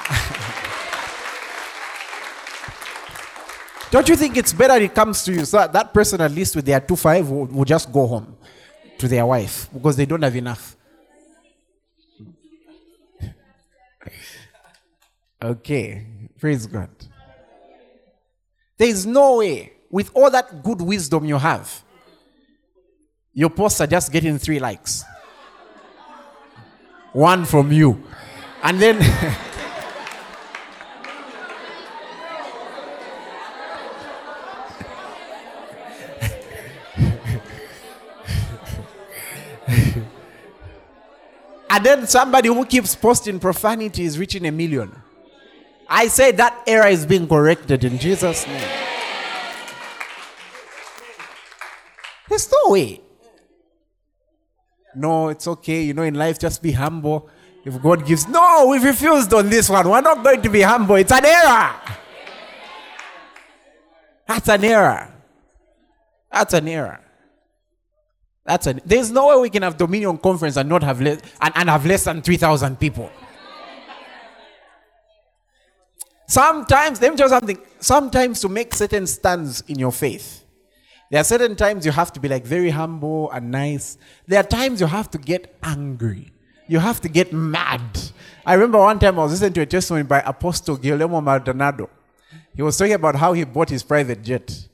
[3.91, 6.55] Don't you think it's better it comes to you so that, that person, at least
[6.55, 8.37] with their 2 5, will, will just go home
[8.99, 10.75] to their wife because they don't have enough?
[15.41, 16.05] okay,
[16.37, 16.89] praise God.
[18.77, 21.83] There is no way, with all that good wisdom you have,
[23.33, 25.03] your posts are just getting three likes.
[27.11, 28.03] One from you.
[28.61, 28.97] And then.
[41.69, 44.91] and then somebody who keeps posting profanity is reaching a million.
[45.87, 48.69] I say that error is being corrected in Jesus' name.
[52.27, 53.01] There's no way.
[54.95, 55.83] No, it's okay.
[55.83, 57.29] You know, in life, just be humble.
[57.65, 59.89] If God gives, no, we've refused on this one.
[59.89, 60.95] We're not going to be humble.
[60.95, 61.75] It's an error.
[64.27, 65.13] That's an error.
[66.31, 66.99] That's an error.
[68.45, 71.53] That's an, there's no way we can have Dominion Conference and not have less and,
[71.55, 73.11] and have less than 3,000 people.
[76.27, 77.57] Sometimes, let me tell you something.
[77.79, 80.45] Sometimes to make certain stands in your faith,
[81.09, 83.97] there are certain times you have to be like very humble and nice.
[84.27, 86.31] There are times you have to get angry.
[86.69, 87.81] You have to get mad.
[88.45, 91.89] I remember one time I was listening to a testimony by Apostle Guillermo Maldonado.
[92.55, 94.67] He was talking about how he bought his private jet.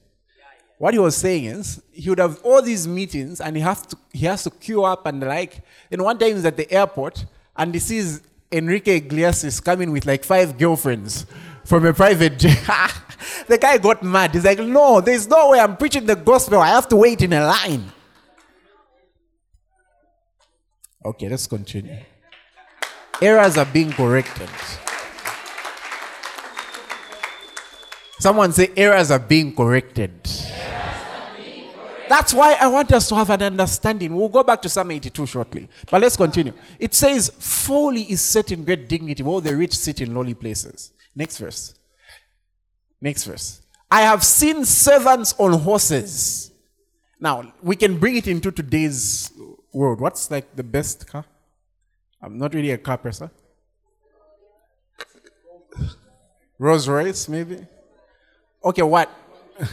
[0.77, 3.97] What he was saying is he would have all these meetings and he has to
[4.11, 5.61] he has to queue up and like.
[5.89, 10.25] And one time he's at the airport and he sees Enrique Iglesias coming with like
[10.25, 11.25] five girlfriends
[11.63, 12.59] from a private jet.
[13.47, 14.33] the guy got mad.
[14.33, 16.59] He's like, No, there's no way I'm preaching the gospel.
[16.59, 17.89] I have to wait in a line.
[21.05, 21.97] Okay, let's continue.
[23.21, 24.49] Errors are being corrected.
[28.19, 30.11] Someone say, Errors are being corrected.
[32.09, 34.15] That's why I want us to have an understanding.
[34.15, 35.69] We'll go back to Psalm 82 shortly.
[35.91, 36.53] But let's continue.
[36.79, 40.91] It says, Folly is set in great dignity, while the rich sit in lowly places.
[41.15, 41.75] Next verse.
[42.99, 43.61] Next verse.
[43.91, 46.51] I have seen servants on horses.
[47.19, 49.31] Now, we can bring it into today's
[49.75, 49.99] world.
[49.99, 51.25] What's like the best car?
[52.21, 53.29] I'm not really a car person.
[56.57, 57.65] Rolls Royce, maybe?
[58.63, 59.09] Okay, what?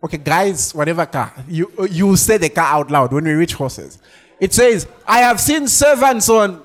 [0.00, 1.34] Okay, guys, whatever car.
[1.48, 3.98] You, you say the car out loud when we reach horses.
[4.38, 6.62] It says, I have seen servants on.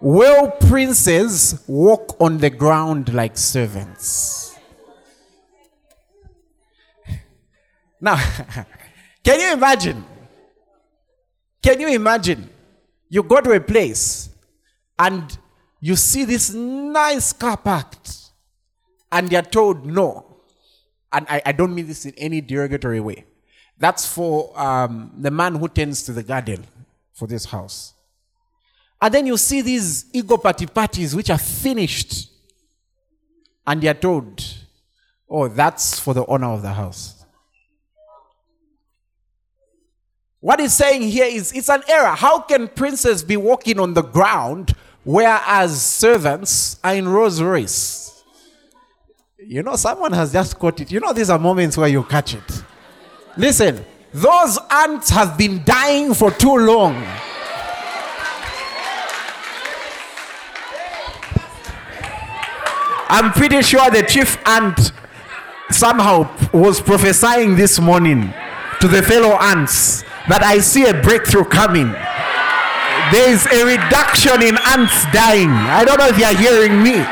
[0.00, 4.56] Well, princes walk on the ground like servants.
[8.00, 8.14] Now,
[9.28, 10.04] can you imagine?
[11.62, 12.48] Can you imagine?
[13.10, 14.30] You go to a place
[14.98, 15.36] and
[15.80, 18.30] you see this nice car parked,
[19.12, 20.28] and you're told no
[21.12, 23.24] and I, I don't mean this in any derogatory way.
[23.78, 26.64] That's for um, the man who tends to the garden
[27.12, 27.94] for this house.
[29.00, 32.30] And then you see these ego party parties which are finished.
[33.66, 34.42] And you're told,
[35.28, 37.17] oh, that's for the owner of the house.
[40.40, 42.14] What he's saying here is it's an error.
[42.14, 48.24] How can princes be walking on the ground whereas servants are in Rolls?
[49.38, 50.92] You know, someone has just caught it.
[50.92, 52.62] You know, these are moments where you catch it.
[53.36, 56.94] Listen, those ants have been dying for too long.
[63.10, 64.92] I'm pretty sure the chief ant
[65.70, 68.32] somehow was prophesying this morning
[68.80, 71.90] to the fellow ants that I see a breakthrough coming.
[73.10, 75.48] There is a reduction in ants dying.
[75.50, 77.04] I don't know if you're hearing me.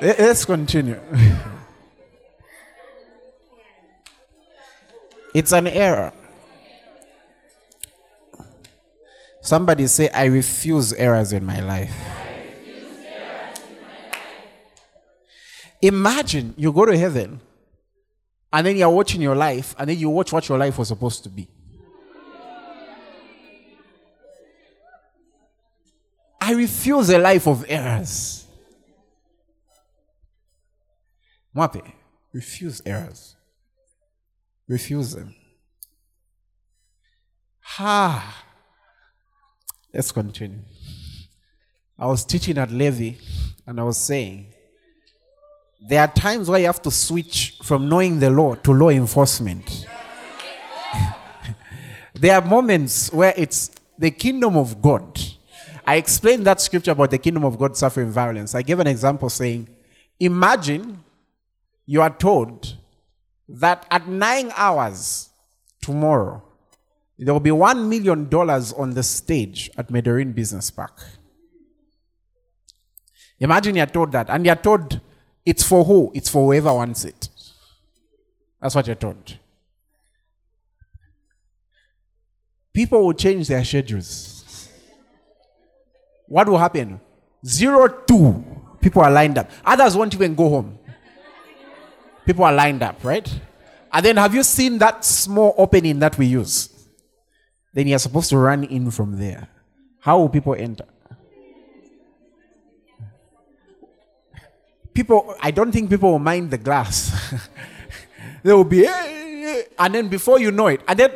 [0.00, 1.00] Let's continue.
[5.34, 6.12] it's an error.
[9.40, 11.94] Somebody say, I refuse errors in my life.
[15.80, 17.40] Imagine you go to heaven
[18.52, 21.22] and then you're watching your life and then you watch what your life was supposed
[21.24, 21.48] to be.
[26.40, 28.44] I refuse a life of errors.
[31.54, 31.92] Mwape,
[32.32, 33.36] refuse errors.
[34.68, 35.34] Refuse them.
[37.60, 38.44] Ha!
[39.94, 40.58] Let's continue.
[41.98, 43.18] I was teaching at Levy
[43.66, 44.51] and I was saying
[45.84, 49.86] there are times where you have to switch from knowing the law to law enforcement.
[52.14, 55.20] there are moments where it's the kingdom of God.
[55.84, 58.54] I explained that scripture about the kingdom of God suffering violence.
[58.54, 59.68] I gave an example saying,
[60.20, 61.02] Imagine
[61.84, 62.76] you are told
[63.48, 65.30] that at nine hours
[65.80, 66.44] tomorrow,
[67.18, 71.02] there will be $1 million on the stage at Medellin Business Park.
[73.40, 75.00] Imagine you're told that, and you're told
[75.44, 76.10] it's for who?
[76.14, 77.28] It's for whoever wants it.
[78.60, 79.38] That's what you're told.
[82.72, 84.68] People will change their schedules.
[86.28, 87.00] What will happen?
[87.44, 88.44] Zero, two.
[88.80, 89.50] People are lined up.
[89.64, 90.78] Others won't even go home.
[92.24, 93.28] People are lined up, right?
[93.92, 96.70] And then have you seen that small opening that we use?
[97.74, 99.48] Then you're supposed to run in from there.
[100.00, 100.86] How will people enter?
[104.94, 107.12] People, I don't think people will mind the glass.
[108.42, 111.12] they will be, and then before you know it, and then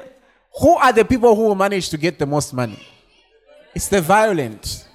[0.61, 2.83] who are the people who will manage to get the most money?
[3.75, 4.86] It's the violent.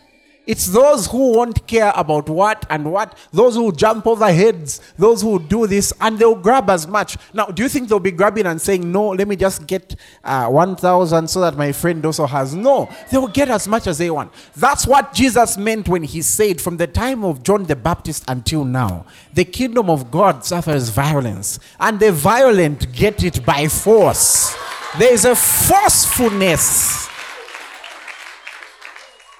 [0.52, 5.22] It's those who won't care about what and what, those who jump over heads, those
[5.22, 7.16] who do this, and they'll grab as much.
[7.34, 9.95] Now, do you think they'll be grabbing and saying, No, let me just get
[10.26, 12.54] uh, 1,000 so that my friend also has?
[12.54, 14.34] No, they will get as much as they want.
[14.58, 18.66] That's what Jesus meant when he said, From the time of John the Baptist until
[18.66, 24.54] now, the kingdom of God suffers violence, and the violent get it by force.
[24.99, 27.08] There is a forcefulness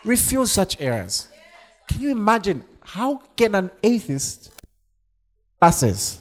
[0.04, 1.28] refuse such errors.
[1.88, 4.52] Can you imagine how can an atheist
[5.60, 6.20] passes?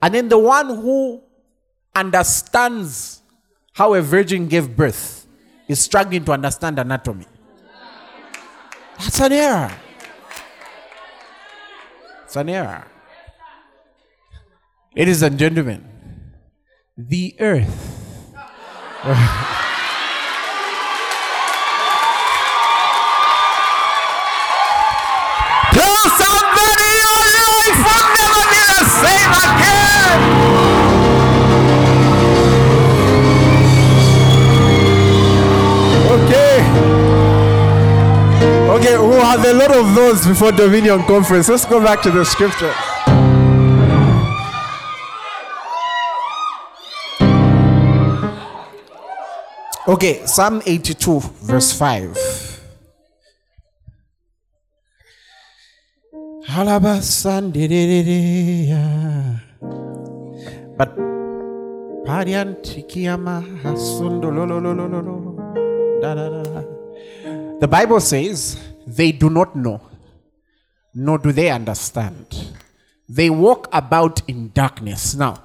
[0.00, 1.22] And then the one who
[1.94, 3.22] understands
[3.72, 5.26] how a virgin gave birth
[5.66, 7.26] is struggling to understand anatomy.
[8.98, 9.72] That's an error.
[12.24, 12.86] It's an error.
[14.96, 15.84] Ladies and gentlemen,
[16.96, 17.94] the earth.
[39.28, 41.50] had a lot of those before Dominion Conference.
[41.50, 42.72] Let's go back to the scripture.
[49.86, 52.16] Okay, Psalm 82, verse 5.
[60.78, 60.96] But
[66.16, 66.64] da.
[67.60, 69.80] The Bible says they do not know,
[70.94, 72.26] nor do they understand.
[73.08, 75.14] They walk about in darkness.
[75.14, 75.42] Now,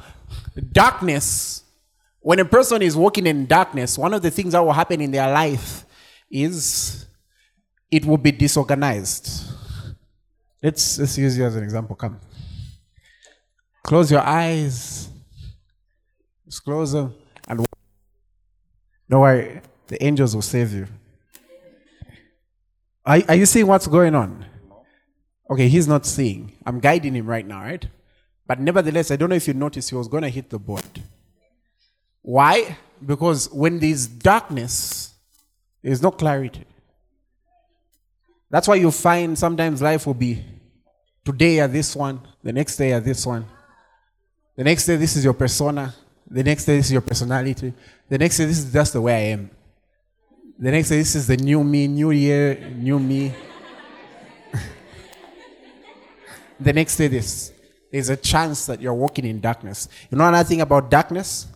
[0.71, 1.63] darkness,
[2.19, 5.11] when a person is walking in darkness, one of the things that will happen in
[5.11, 5.85] their life
[6.29, 7.05] is
[7.91, 9.51] it will be disorganized.
[10.61, 11.95] Let's, let's use you as an example.
[11.95, 12.19] Come.
[13.83, 15.09] Close your eyes.
[16.45, 17.13] Just close them.
[17.47, 17.65] And
[19.09, 20.87] don't worry, the angels will save you.
[23.05, 24.45] Are, are you seeing what's going on?
[25.49, 26.53] Okay, he's not seeing.
[26.65, 27.85] I'm guiding him right now, right?
[28.47, 30.83] But nevertheless, I don't know if you noticed he was going to hit the board.
[32.21, 32.77] Why?
[33.05, 35.13] Because when there's darkness,
[35.81, 36.65] there's no clarity.
[38.49, 40.43] That's why you find sometimes life will be
[41.25, 43.45] today are this one, the next day are this one.
[44.55, 45.93] The next day, this is your persona.
[46.29, 47.73] The next day, this is your personality.
[48.07, 49.49] The next day, this is just the way I am.
[50.63, 53.33] The next day, this is the new me, new year, new me.
[56.57, 57.51] the next day, this.
[57.91, 59.89] There's a chance that you're walking in darkness.
[60.09, 61.47] You know another thing about darkness?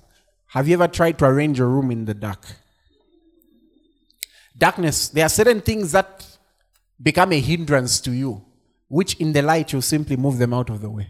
[0.48, 2.46] Have you ever tried to arrange your room in the dark?
[4.58, 6.28] Darkness, there are certain things that
[7.02, 8.44] become a hindrance to you,
[8.90, 11.08] which in the light you simply move them out of the way.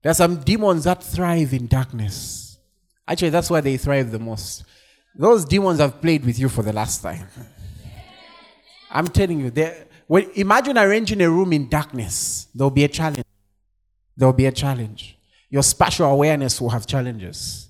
[0.00, 2.56] There are some demons that thrive in darkness.
[3.06, 4.64] Actually, that's where they thrive the most.
[5.14, 7.28] Those demons have played with you for the last time.
[8.90, 9.72] I'm telling you,
[10.06, 12.48] when, imagine arranging a room in darkness.
[12.54, 13.24] There'll be a challenge.
[14.16, 15.18] There'll be a challenge.
[15.48, 17.68] Your spatial awareness will have challenges.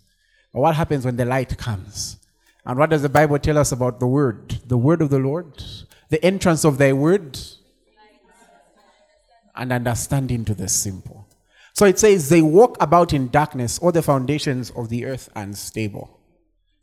[0.52, 2.16] But what happens when the light comes?
[2.64, 4.60] And what does the Bible tell us about the word?
[4.66, 5.62] The word of the Lord?
[6.10, 7.38] The entrance of thy word?
[9.54, 11.26] And understanding to the simple.
[11.74, 16.18] So it says, they walk about in darkness, all the foundations of the earth unstable.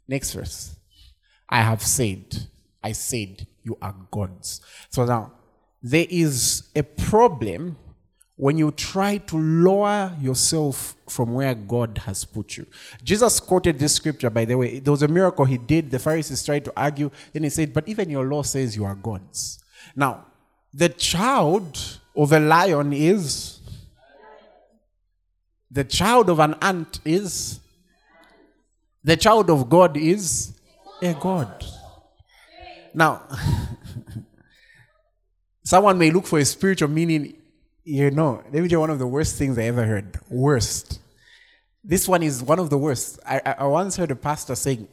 [0.09, 0.75] Next verse.
[1.47, 2.47] I have said,
[2.83, 4.59] I said, you are gods.
[4.89, 5.33] So now,
[5.83, 7.77] there is a problem
[8.35, 12.65] when you try to lower yourself from where God has put you.
[13.03, 14.79] Jesus quoted this scripture, by the way.
[14.79, 15.91] There was a miracle he did.
[15.91, 17.11] The Pharisees tried to argue.
[17.31, 19.59] Then he said, But even your law says you are gods.
[19.95, 20.25] Now,
[20.73, 23.59] the child of a lion is,
[25.69, 27.59] the child of an ant is,
[29.09, 30.53] the child of God is
[31.01, 31.65] a God.
[32.93, 33.27] Now,
[35.63, 37.35] someone may look for a spiritual meaning.
[37.83, 40.19] You know, let me tell you one of the worst things I ever heard.
[40.29, 40.99] Worst.
[41.83, 43.19] This one is one of the worst.
[43.25, 44.87] I, I, I once heard a pastor saying,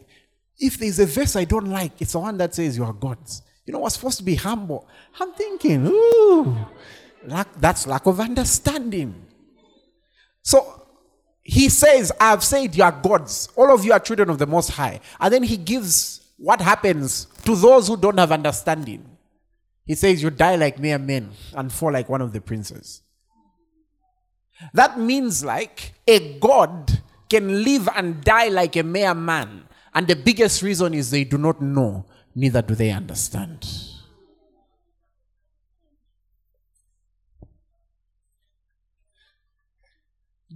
[0.59, 3.43] if there's a verse I don't like, it's the one that says you are gods.
[3.67, 4.89] You know, we're supposed to be humble.
[5.21, 6.57] I'm thinking, ooh,
[7.27, 9.27] lack, that's lack of understanding.
[10.43, 10.86] So
[11.49, 13.49] he says, I have said you are gods.
[13.55, 14.99] All of you are children of the Most High.
[15.21, 19.17] And then he gives what happens to those who don't have understanding.
[19.85, 23.03] He says, You die like mere men and fall like one of the princes.
[24.75, 29.69] That means, like, a God can live and die like a mere man.
[29.95, 33.65] And the biggest reason is they do not know, neither do they understand.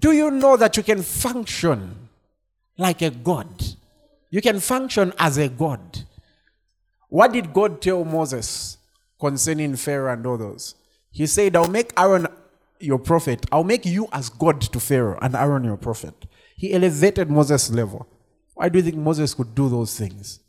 [0.01, 2.09] Do you know that you can function
[2.79, 3.63] like a God?
[4.31, 6.05] You can function as a God.
[7.09, 8.79] What did God tell Moses
[9.21, 10.75] concerning Pharaoh and others?
[11.11, 12.29] He said, I'll make Aaron
[12.79, 13.45] your prophet.
[13.53, 16.15] I'll make you as God to Pharaoh and Aaron your prophet.
[16.57, 18.07] He elevated Moses' level.
[18.55, 20.41] Why do you think Moses could do those things?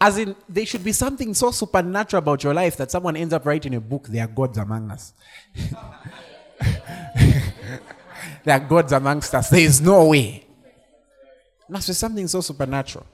[0.00, 3.44] As in, there should be something so supernatural about your life that someone ends up
[3.44, 5.12] writing a book, there are gods among us.
[8.44, 9.50] there are gods amongst us.
[9.50, 10.46] There is no way.
[11.68, 13.06] Must be something so supernatural.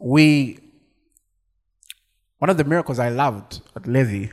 [0.00, 0.58] we
[2.38, 4.30] one of the miracles I loved at Levy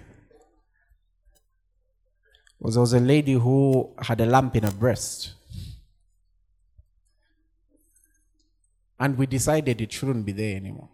[2.60, 5.34] was there was a lady who had a lump in her breast.
[9.00, 10.90] And we decided it shouldn't be there anymore.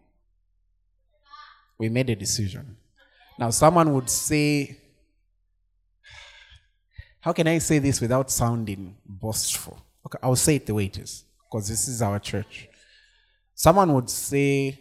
[1.82, 2.78] We made a decision.
[3.40, 4.78] Now, someone would say,
[7.22, 9.84] How can I say this without sounding boastful?
[10.06, 12.70] Okay, I'll say it the way it is, because this is our church.
[13.56, 14.80] Someone would say,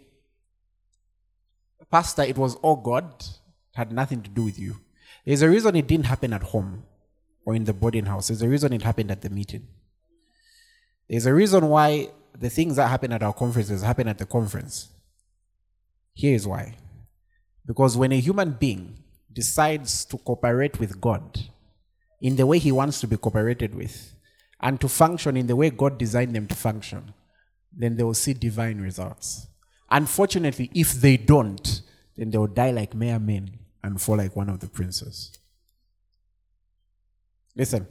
[1.90, 4.76] Pastor, it was all God, it had nothing to do with you.
[5.24, 6.82] There's a reason it didn't happen at home
[7.46, 8.28] or in the boarding house.
[8.28, 9.66] There's a reason it happened at the meeting.
[11.08, 14.90] There's a reason why the things that happen at our conferences happen at the conference.
[16.12, 16.74] Here is why.
[17.66, 18.96] Because when a human being
[19.32, 21.40] decides to cooperate with God
[22.20, 24.14] in the way he wants to be cooperated with
[24.60, 27.14] and to function in the way God designed them to function,
[27.72, 29.46] then they will see divine results.
[29.90, 31.82] Unfortunately, if they don't,
[32.16, 35.38] then they will die like mere men and fall like one of the princes.
[37.56, 37.86] Listen.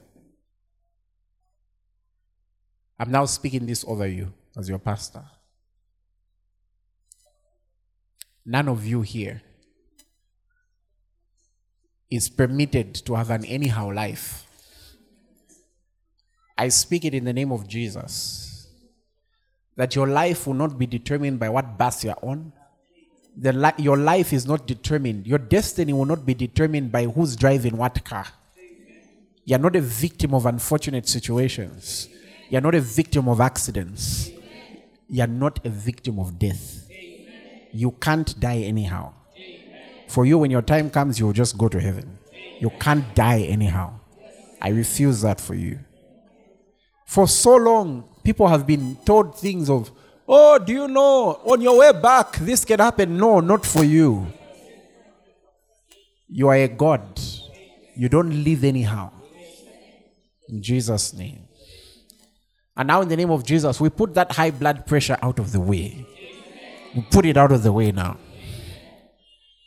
[2.99, 5.23] I'm now speaking this over you as your pastor.
[8.45, 9.41] None of you here
[12.09, 14.45] is permitted to have an anyhow life.
[16.57, 18.67] I speak it in the name of Jesus.
[19.75, 22.51] That your life will not be determined by what bus you're on.
[23.37, 25.25] The li- your life is not determined.
[25.25, 28.25] Your destiny will not be determined by who's driving what car.
[29.45, 32.09] You're not a victim of unfortunate situations.
[32.49, 34.29] You're not a victim of accidents.
[35.07, 36.89] You're not a victim of death.
[37.71, 39.13] You can't die anyhow.
[40.09, 42.17] For you, when your time comes, you'll just go to heaven.
[42.59, 43.93] You can't die anyhow.
[44.59, 45.79] I refuse that for you.
[47.05, 49.91] For so long, people have been told things of,
[50.27, 53.17] oh, do you know, on your way back, this can happen.
[53.17, 54.27] No, not for you.
[56.27, 57.01] You are a God.
[57.95, 59.11] You don't live anyhow.
[60.47, 61.47] In Jesus' name.
[62.75, 65.51] And now, in the name of Jesus, we put that high blood pressure out of
[65.51, 66.05] the way.
[66.95, 68.17] We put it out of the way now.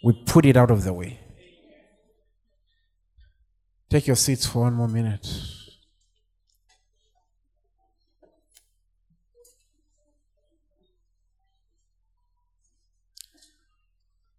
[0.03, 1.21] We put it out of the way.
[3.89, 5.27] Take your seats for one more minute.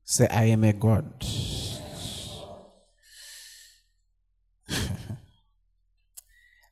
[0.04, 1.12] Say, I am a God.
[4.70, 4.86] I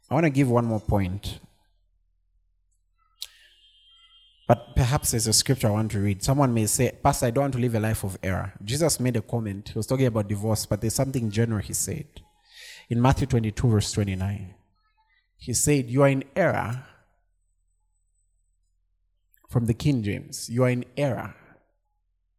[0.09, 1.39] want to give one more point.
[4.51, 6.21] But perhaps there's a scripture I want to read.
[6.21, 8.51] Someone may say, Pastor, I don't want to live a life of error.
[8.61, 9.69] Jesus made a comment.
[9.69, 12.05] He was talking about divorce, but there's something general he said.
[12.89, 14.53] In Matthew 22, verse 29,
[15.37, 16.83] he said, You are in error.
[19.49, 21.33] From the King James, you are in error,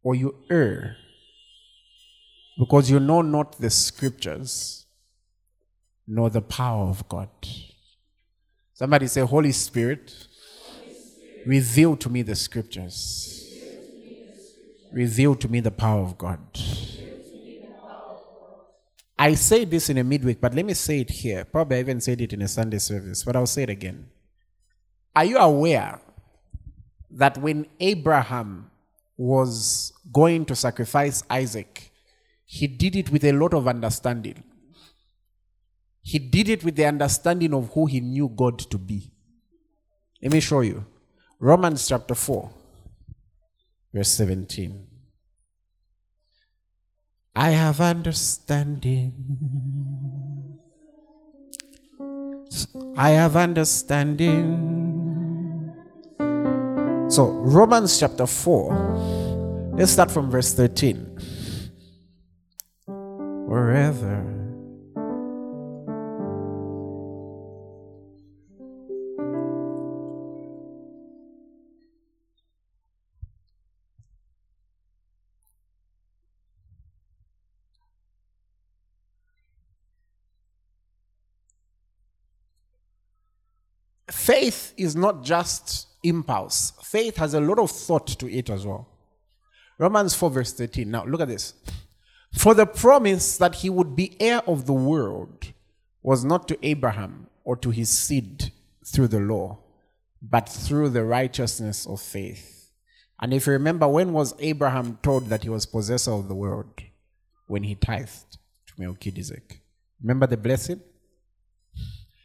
[0.03, 0.97] or you err,
[2.59, 4.85] because you know not the scriptures,
[6.05, 7.29] nor the power of God.
[8.75, 10.27] Somebody say, Holy Spirit,
[11.45, 13.29] reveal to me the scriptures.
[14.91, 16.39] Reveal to me the power of God.
[19.17, 21.45] I say this in a midweek, but let me say it here.
[21.45, 24.07] Probably I even said it in a Sunday service, but I'll say it again.
[25.15, 25.99] Are you aware
[27.11, 28.71] that when Abraham
[29.15, 31.91] was going to sacrifice Isaac,
[32.45, 34.43] he did it with a lot of understanding?
[36.01, 39.11] He did it with the understanding of who he knew God to be.
[40.21, 40.85] Let me show you.
[41.43, 42.49] Romans chapter 4,
[43.93, 44.87] verse 17.
[47.35, 49.11] I have understanding.
[52.95, 54.47] I have understanding.
[57.09, 60.95] So, Romans chapter 4, let's start from verse 13.
[62.87, 64.42] Wherever
[84.23, 88.87] faith is not just impulse, faith has a lot of thought to it as well.
[89.77, 90.89] Romans 4, verse 13.
[90.89, 91.53] Now, look at this.
[92.33, 95.51] For the promise that he would be heir of the world
[96.01, 98.51] was not to Abraham or to his seed
[98.85, 99.59] through the law,
[100.21, 102.71] but through the righteousness of faith.
[103.19, 106.81] And if you remember, when was Abraham told that he was possessor of the world?
[107.47, 109.61] When he tithed to Melchizedek.
[110.01, 110.81] Remember the blessing?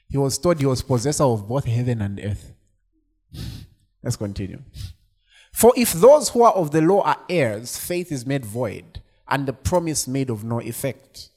[0.08, 2.52] He was told he was possessor of both heaven and earth.
[4.02, 4.62] Let's continue.
[5.52, 9.46] For if those who are of the law are heirs, faith is made void, and
[9.46, 11.30] the promise made of no effect.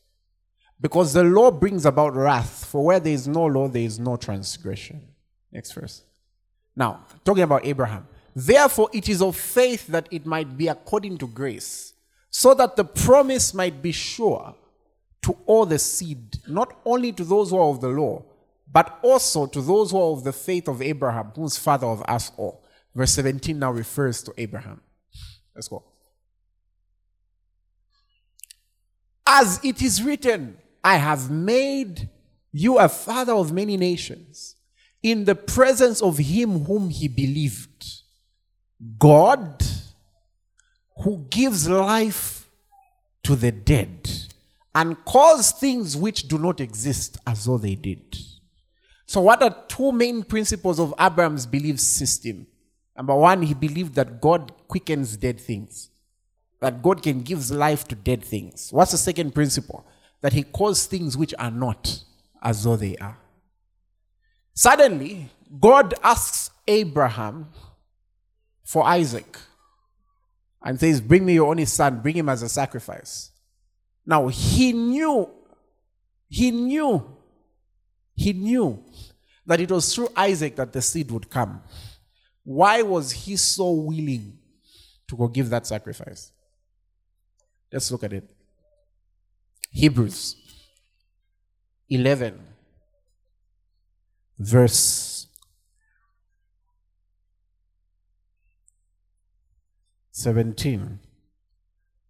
[0.80, 4.16] Because the law brings about wrath, for where there is no law, there is no
[4.16, 5.02] transgression.
[5.52, 6.04] Next verse.
[6.76, 8.08] Now, talking about Abraham.
[8.34, 11.94] Therefore, it is of faith that it might be according to grace,
[12.30, 14.56] so that the promise might be sure
[15.24, 18.24] to all the seed, not only to those who are of the law,
[18.72, 22.32] but also to those who are of the faith of Abraham, who's father of us
[22.38, 22.64] all.
[22.96, 24.82] Verse 17 now refers to Abraham.
[25.56, 25.84] Let's go.
[29.26, 32.10] As it is written, I have made
[32.52, 34.56] you a father of many nations
[35.04, 37.86] in the presence of him whom he believed.
[38.98, 39.64] God,
[40.98, 42.50] who gives life
[43.24, 44.10] to the dead
[44.74, 48.18] and calls things which do not exist as though they did.
[49.12, 52.48] So, what are two main principles of Abraham's belief system?
[52.96, 55.90] Number one, he believed that God quickens dead things,
[56.62, 58.72] that God can give life to dead things.
[58.72, 59.86] What's the second principle?
[60.22, 62.06] That he calls things which are not
[62.42, 63.18] as though they are.
[64.54, 67.50] Suddenly, God asks Abraham
[68.64, 69.38] for Isaac
[70.64, 73.32] and says, Bring me your only son, bring him as a sacrifice.
[74.06, 75.30] Now, he knew,
[76.30, 77.18] he knew,
[78.16, 78.84] he knew
[79.46, 81.62] that it was through Isaac that the seed would come.
[82.44, 84.38] Why was he so willing
[85.08, 86.32] to go give that sacrifice?
[87.72, 88.30] Let's look at it.
[89.72, 90.36] Hebrews
[91.90, 92.40] 11,
[94.38, 95.28] verse
[100.12, 101.00] 17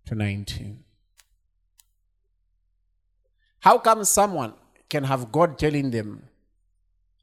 [0.06, 0.84] to 19.
[3.60, 4.54] How come someone
[4.92, 6.28] can have God telling them,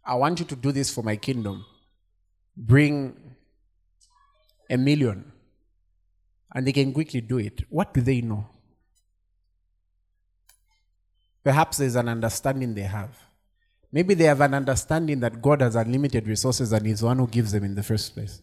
[0.04, 1.64] I want you to do this for my kingdom?
[2.56, 3.14] Bring
[4.70, 5.30] a million.
[6.54, 7.60] And they can quickly do it.
[7.68, 8.48] What do they know?
[11.44, 13.16] Perhaps there's an understanding they have.
[13.92, 17.26] Maybe they have an understanding that God has unlimited resources and He's the one who
[17.26, 18.40] gives them in the first place.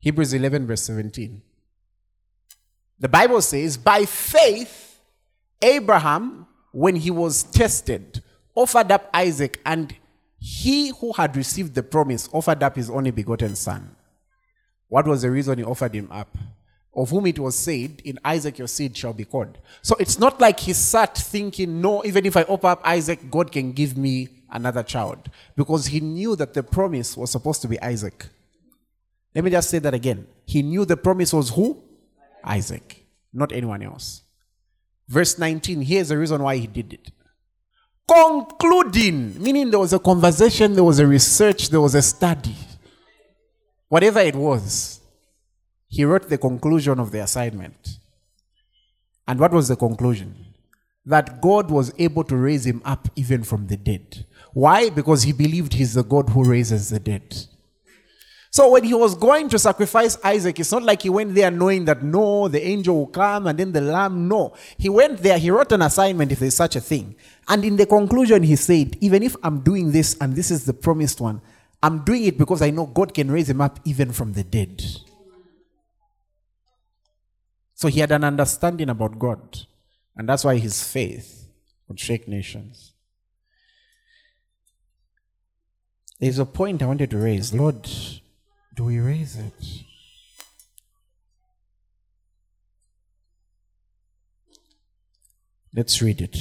[0.00, 1.42] Hebrews 11, verse 17.
[3.00, 4.83] The Bible says, By faith,
[5.64, 8.22] Abraham, when he was tested,
[8.54, 9.96] offered up Isaac, and
[10.38, 13.96] he who had received the promise offered up his only begotten son.
[14.88, 16.36] What was the reason he offered him up?
[16.94, 19.58] Of whom it was said, In Isaac your seed shall be called.
[19.80, 23.50] So it's not like he sat thinking, No, even if I offer up Isaac, God
[23.50, 25.30] can give me another child.
[25.56, 28.28] Because he knew that the promise was supposed to be Isaac.
[29.34, 30.26] Let me just say that again.
[30.44, 31.82] He knew the promise was who?
[32.44, 34.23] Isaac, not anyone else.
[35.08, 37.10] Verse 19, here's the reason why he did it.
[38.06, 42.54] Concluding, meaning there was a conversation, there was a research, there was a study.
[43.88, 45.00] Whatever it was,
[45.88, 47.98] he wrote the conclusion of the assignment.
[49.26, 50.34] And what was the conclusion?
[51.06, 54.26] That God was able to raise him up even from the dead.
[54.52, 54.90] Why?
[54.90, 57.46] Because he believed he's the God who raises the dead.
[58.54, 61.86] So when he was going to sacrifice Isaac, it's not like he went there knowing
[61.86, 64.28] that no, the angel will come and then the lamb.
[64.28, 64.54] No.
[64.78, 67.16] He went there, he wrote an assignment if there's such a thing.
[67.48, 70.72] And in the conclusion, he said, even if I'm doing this and this is the
[70.72, 71.40] promised one,
[71.82, 74.84] I'm doing it because I know God can raise him up even from the dead.
[77.74, 79.62] So he had an understanding about God.
[80.14, 81.48] And that's why his faith
[81.88, 82.92] would shake nations.
[86.20, 87.52] There's a point I wanted to raise.
[87.52, 87.88] Lord,
[88.74, 89.52] do we raise it?
[95.74, 96.36] Let's read it.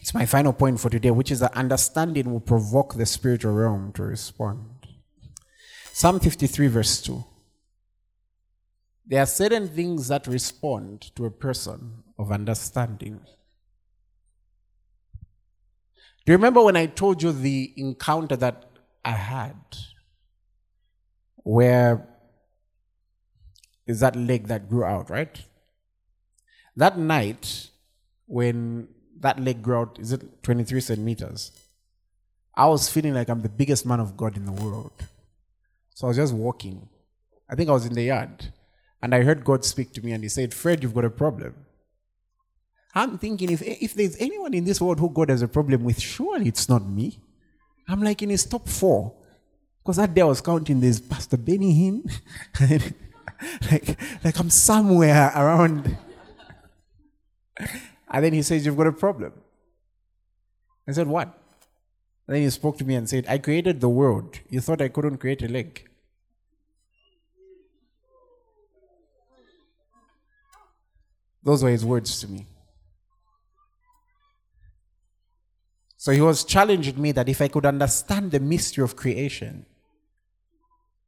[0.00, 3.92] It's my final point for today, which is that understanding will provoke the spiritual realm
[3.92, 4.86] to respond.
[5.92, 7.24] Psalm 53, verse 2.
[9.06, 13.20] There are certain things that respond to a person of understanding.
[16.24, 18.66] Do you remember when I told you the encounter that
[19.04, 19.56] I had
[21.42, 22.06] where
[23.86, 25.42] is that leg that grew out, right?
[26.76, 27.70] That night,
[28.26, 31.52] when that leg grew out, is it 23 centimeters?
[32.54, 34.92] I was feeling like I'm the biggest man of God in the world.
[35.94, 36.88] So I was just walking.
[37.48, 38.52] I think I was in the yard.
[39.02, 41.54] And I heard God speak to me and He said, Fred, you've got a problem.
[42.94, 46.00] I'm thinking if, if there's anyone in this world who God has a problem with,
[46.00, 47.20] surely it's not me.
[47.88, 49.14] I'm like in his top four.
[49.82, 52.12] Because that day I was counting, there's Pastor Benny Hinn.
[53.70, 55.96] like, like I'm somewhere around.
[58.10, 59.32] and then he says, You've got a problem.
[60.86, 61.28] I said, What?
[62.26, 64.38] And then he spoke to me and said, I created the world.
[64.48, 65.88] You thought I couldn't create a leg?
[71.42, 72.46] Those were his words to me.
[76.00, 79.66] So he was challenging me that if I could understand the mystery of creation,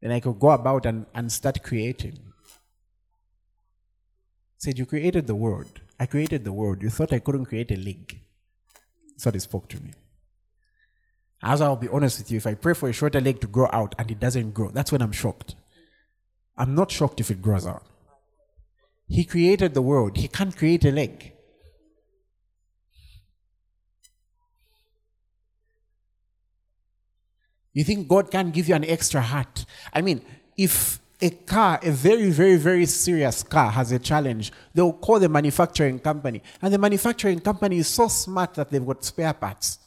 [0.03, 2.19] then I could go about and, and start creating.
[4.53, 5.81] He said, You created the world.
[5.99, 6.83] I created the world.
[6.83, 7.77] You thought I couldn't create a.
[7.77, 9.93] That's what he spoke to me.
[11.43, 13.71] As I'll be honest with you, if I pray for a shorter leg to grow
[13.73, 15.55] out and it doesn't grow, that's when I'm shocked.
[16.59, 17.87] I'm not shocked if it grows out.
[19.09, 21.32] He created the world, He can't create a leg.
[27.73, 29.65] You think God can give you an extra heart?
[29.93, 30.23] I mean,
[30.57, 35.29] if a car, a very, very, very serious car has a challenge, they'll call the
[35.29, 36.43] manufacturing company.
[36.61, 39.79] And the manufacturing company is so smart that they've got spare parts.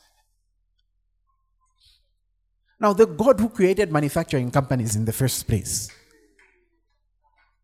[2.79, 5.89] Now, the God who created manufacturing companies in the first place,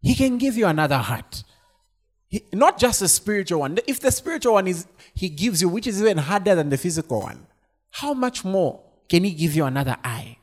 [0.01, 1.43] He can give you another heart.
[2.27, 3.79] He, not just a spiritual one.
[3.87, 7.21] If the spiritual one is He gives you, which is even harder than the physical
[7.21, 7.47] one,
[7.89, 8.81] how much more
[9.11, 10.37] can He give you another eye?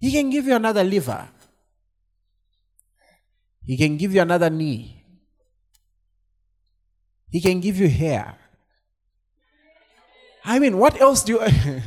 [0.00, 1.28] He can give you another liver.
[3.64, 5.04] He can give you another knee.
[7.30, 8.34] He can give you hair.
[10.44, 11.40] I mean, what else do you.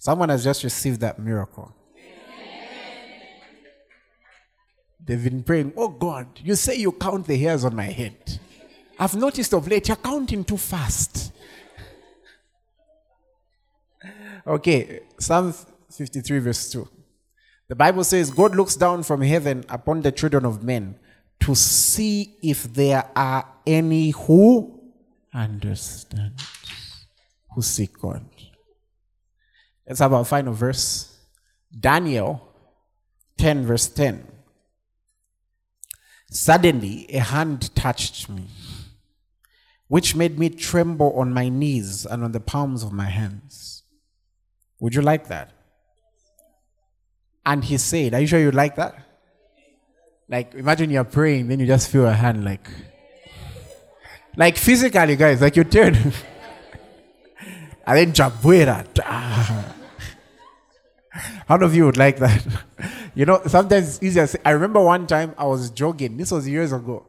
[0.00, 1.72] Someone has just received that miracle.
[5.04, 8.40] They've been praying, Oh God, you say you count the hairs on my head.
[8.98, 11.32] I've noticed of late you're counting too fast.
[14.46, 15.52] okay, Psalm
[15.90, 16.88] 53, verse 2.
[17.68, 20.96] The Bible says, God looks down from heaven upon the children of men
[21.40, 24.80] to see if there are any who
[25.32, 26.34] understand,
[27.54, 28.24] who seek God.
[29.86, 31.18] Let's have our final verse.
[31.78, 32.40] Daniel
[33.38, 34.33] 10, verse 10.
[36.34, 38.48] Suddenly, a hand touched me,
[39.86, 43.84] which made me tremble on my knees and on the palms of my hands.
[44.80, 45.52] Would you like that?
[47.46, 48.96] And he said, Are you sure you'd like that?
[50.28, 52.68] Like, imagine you're praying, then you just feel a hand like,
[54.36, 55.94] like physically, guys, like you turn.
[57.86, 58.88] and then Jabuera.
[59.04, 59.70] Ah.
[61.46, 62.44] How many of you would like that?
[63.14, 64.28] You know, sometimes it's easier.
[64.44, 66.16] I remember one time I was jogging.
[66.16, 67.06] This was years ago.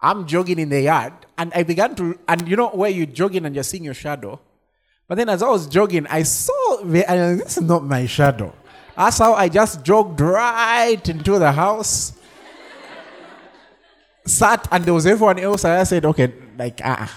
[0.00, 3.46] I'm jogging in the yard, and I began to, and you know where you're jogging
[3.46, 4.40] and you're seeing your shadow.
[5.06, 8.54] But then as I was jogging, I saw this is not my shadow.
[8.96, 12.14] That's how I just jogged right into the house.
[14.26, 17.12] sat and there was everyone else, and I said, okay, like ah,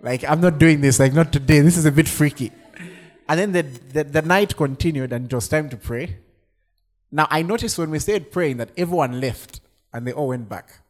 [0.00, 1.60] like I'm not doing this, like not today.
[1.60, 2.52] This is a bit freaky.
[3.28, 6.18] And then the, the, the night continued and it was time to pray.
[7.14, 9.60] Now, I noticed when we started praying that everyone left
[9.92, 10.80] and they all went back.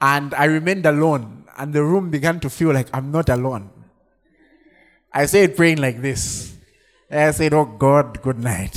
[0.00, 3.70] And I remained alone, and the room began to feel like I'm not alone.
[5.12, 6.54] I started praying like this.
[7.10, 8.76] And I said, Oh God, good night.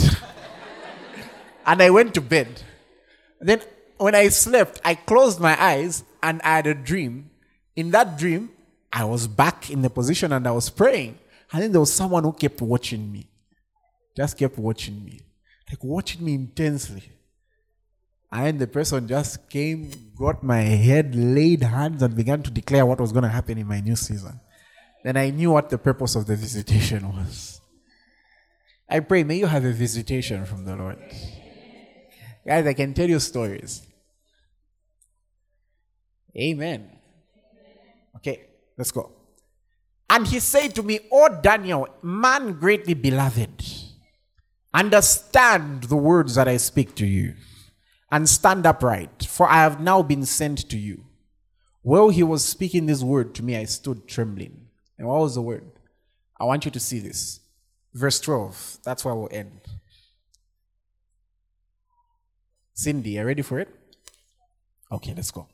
[1.67, 2.63] and I went to bed.
[3.39, 3.61] Then,
[3.97, 7.29] when I slept, I closed my eyes and I had a dream.
[7.75, 8.49] In that dream,
[8.91, 11.19] I was back in the position and I was praying.
[11.51, 13.27] And then there was someone who kept watching me.
[14.17, 15.19] Just kept watching me.
[15.69, 17.03] Like watching me intensely.
[18.31, 22.99] And the person just came, got my head, laid hands, and began to declare what
[22.99, 24.39] was going to happen in my new season.
[25.03, 27.61] Then I knew what the purpose of the visitation was.
[28.89, 30.97] I pray, may you have a visitation from the Lord.
[32.45, 33.85] Guys, I can tell you stories.
[36.35, 36.89] Amen.
[38.15, 38.45] Okay,
[38.77, 39.11] let's go.
[40.09, 43.63] And he said to me, O Daniel, man greatly beloved,
[44.73, 47.35] understand the words that I speak to you
[48.11, 51.05] and stand upright, for I have now been sent to you.
[51.81, 54.67] While he was speaking this word to me, I stood trembling.
[54.97, 55.69] And what was the word?
[56.39, 57.39] I want you to see this.
[57.93, 58.79] Verse 12.
[58.83, 59.61] That's where we'll end.
[62.73, 63.69] Cindy, are you ready for it?
[64.91, 65.47] Okay, let's go.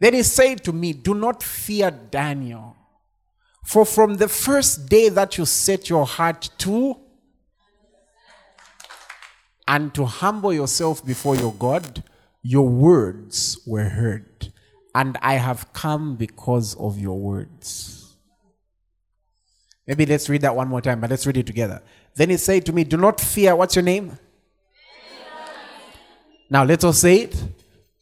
[0.00, 2.76] Then he said to me, Do not fear Daniel
[3.64, 6.96] for from the first day that you set your heart to
[9.66, 12.02] and to humble yourself before your God,
[12.42, 14.52] your words were heard.
[14.94, 18.16] And I have come because of your words.
[19.86, 21.82] Maybe let's read that one more time, but let's read it together.
[22.14, 23.56] Then he said to me, Do not fear.
[23.56, 24.18] What's your name?
[26.50, 27.44] Now let us say it.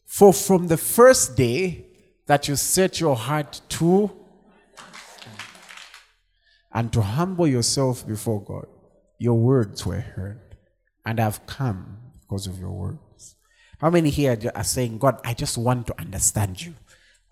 [0.06, 1.86] For from the first day
[2.26, 4.10] that you set your heart to
[6.72, 8.66] and to humble yourself before God,
[9.18, 10.49] your words were heard,
[11.04, 13.36] and I've come because of your words.
[13.80, 16.74] How many here are saying, God, I just want to understand you?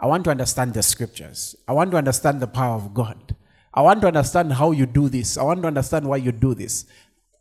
[0.00, 1.56] I want to understand the scriptures.
[1.66, 3.36] I want to understand the power of God.
[3.74, 5.36] I want to understand how you do this.
[5.36, 6.86] I want to understand why you do this.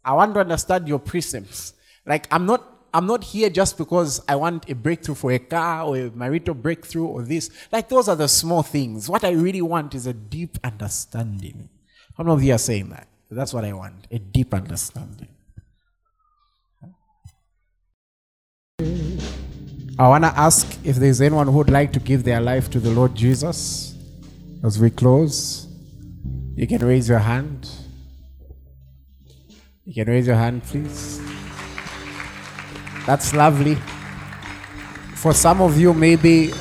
[0.04, 1.74] I want to understand your precepts.
[2.06, 2.64] Like I'm not
[2.94, 6.56] I'm not here just because I want a breakthrough for a car or a marital
[6.56, 7.50] breakthrough or this.
[7.72, 9.10] Like those are the small things.
[9.10, 11.70] What I really want is a deep understanding.
[12.18, 13.08] How many of you are saying that?
[13.30, 14.08] That's what I want.
[14.10, 15.28] A deep understanding.
[20.00, 22.80] I want to ask if there's anyone who would like to give their life to
[22.80, 23.96] the Lord Jesus
[24.64, 25.68] as we close.
[26.56, 27.68] You can raise your hand.
[29.86, 31.20] You can raise your hand, please.
[33.08, 33.76] That's lovely.
[35.16, 36.52] For some of you, maybe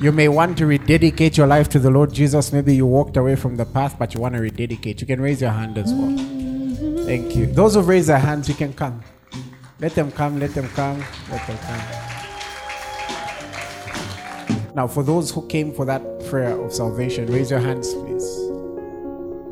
[0.00, 2.52] you may want to rededicate your life to the Lord Jesus.
[2.52, 5.00] Maybe you walked away from the path, but you want to rededicate.
[5.00, 6.16] You can raise your hand as well.
[7.06, 7.46] Thank you.
[7.46, 9.02] Those who raise their hands, you can come.
[9.80, 12.01] Let them come, let them come, let them come.
[14.74, 18.24] Now, for those who came for that prayer of salvation, raise your hands, please.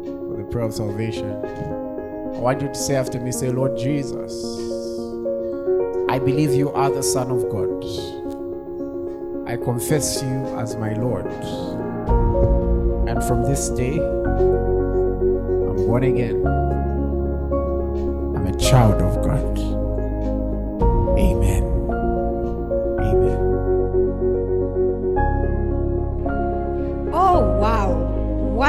[0.05, 1.31] For the prayer of salvation.
[1.31, 4.33] I want you to say after me, say, Lord Jesus,
[6.09, 7.85] I believe you are the Son of God.
[9.47, 11.27] I confess you as my Lord.
[13.09, 16.47] And from this day, I'm born again.
[18.37, 19.59] I'm a child of God.
[21.19, 21.65] Amen
[23.03, 23.40] Amen.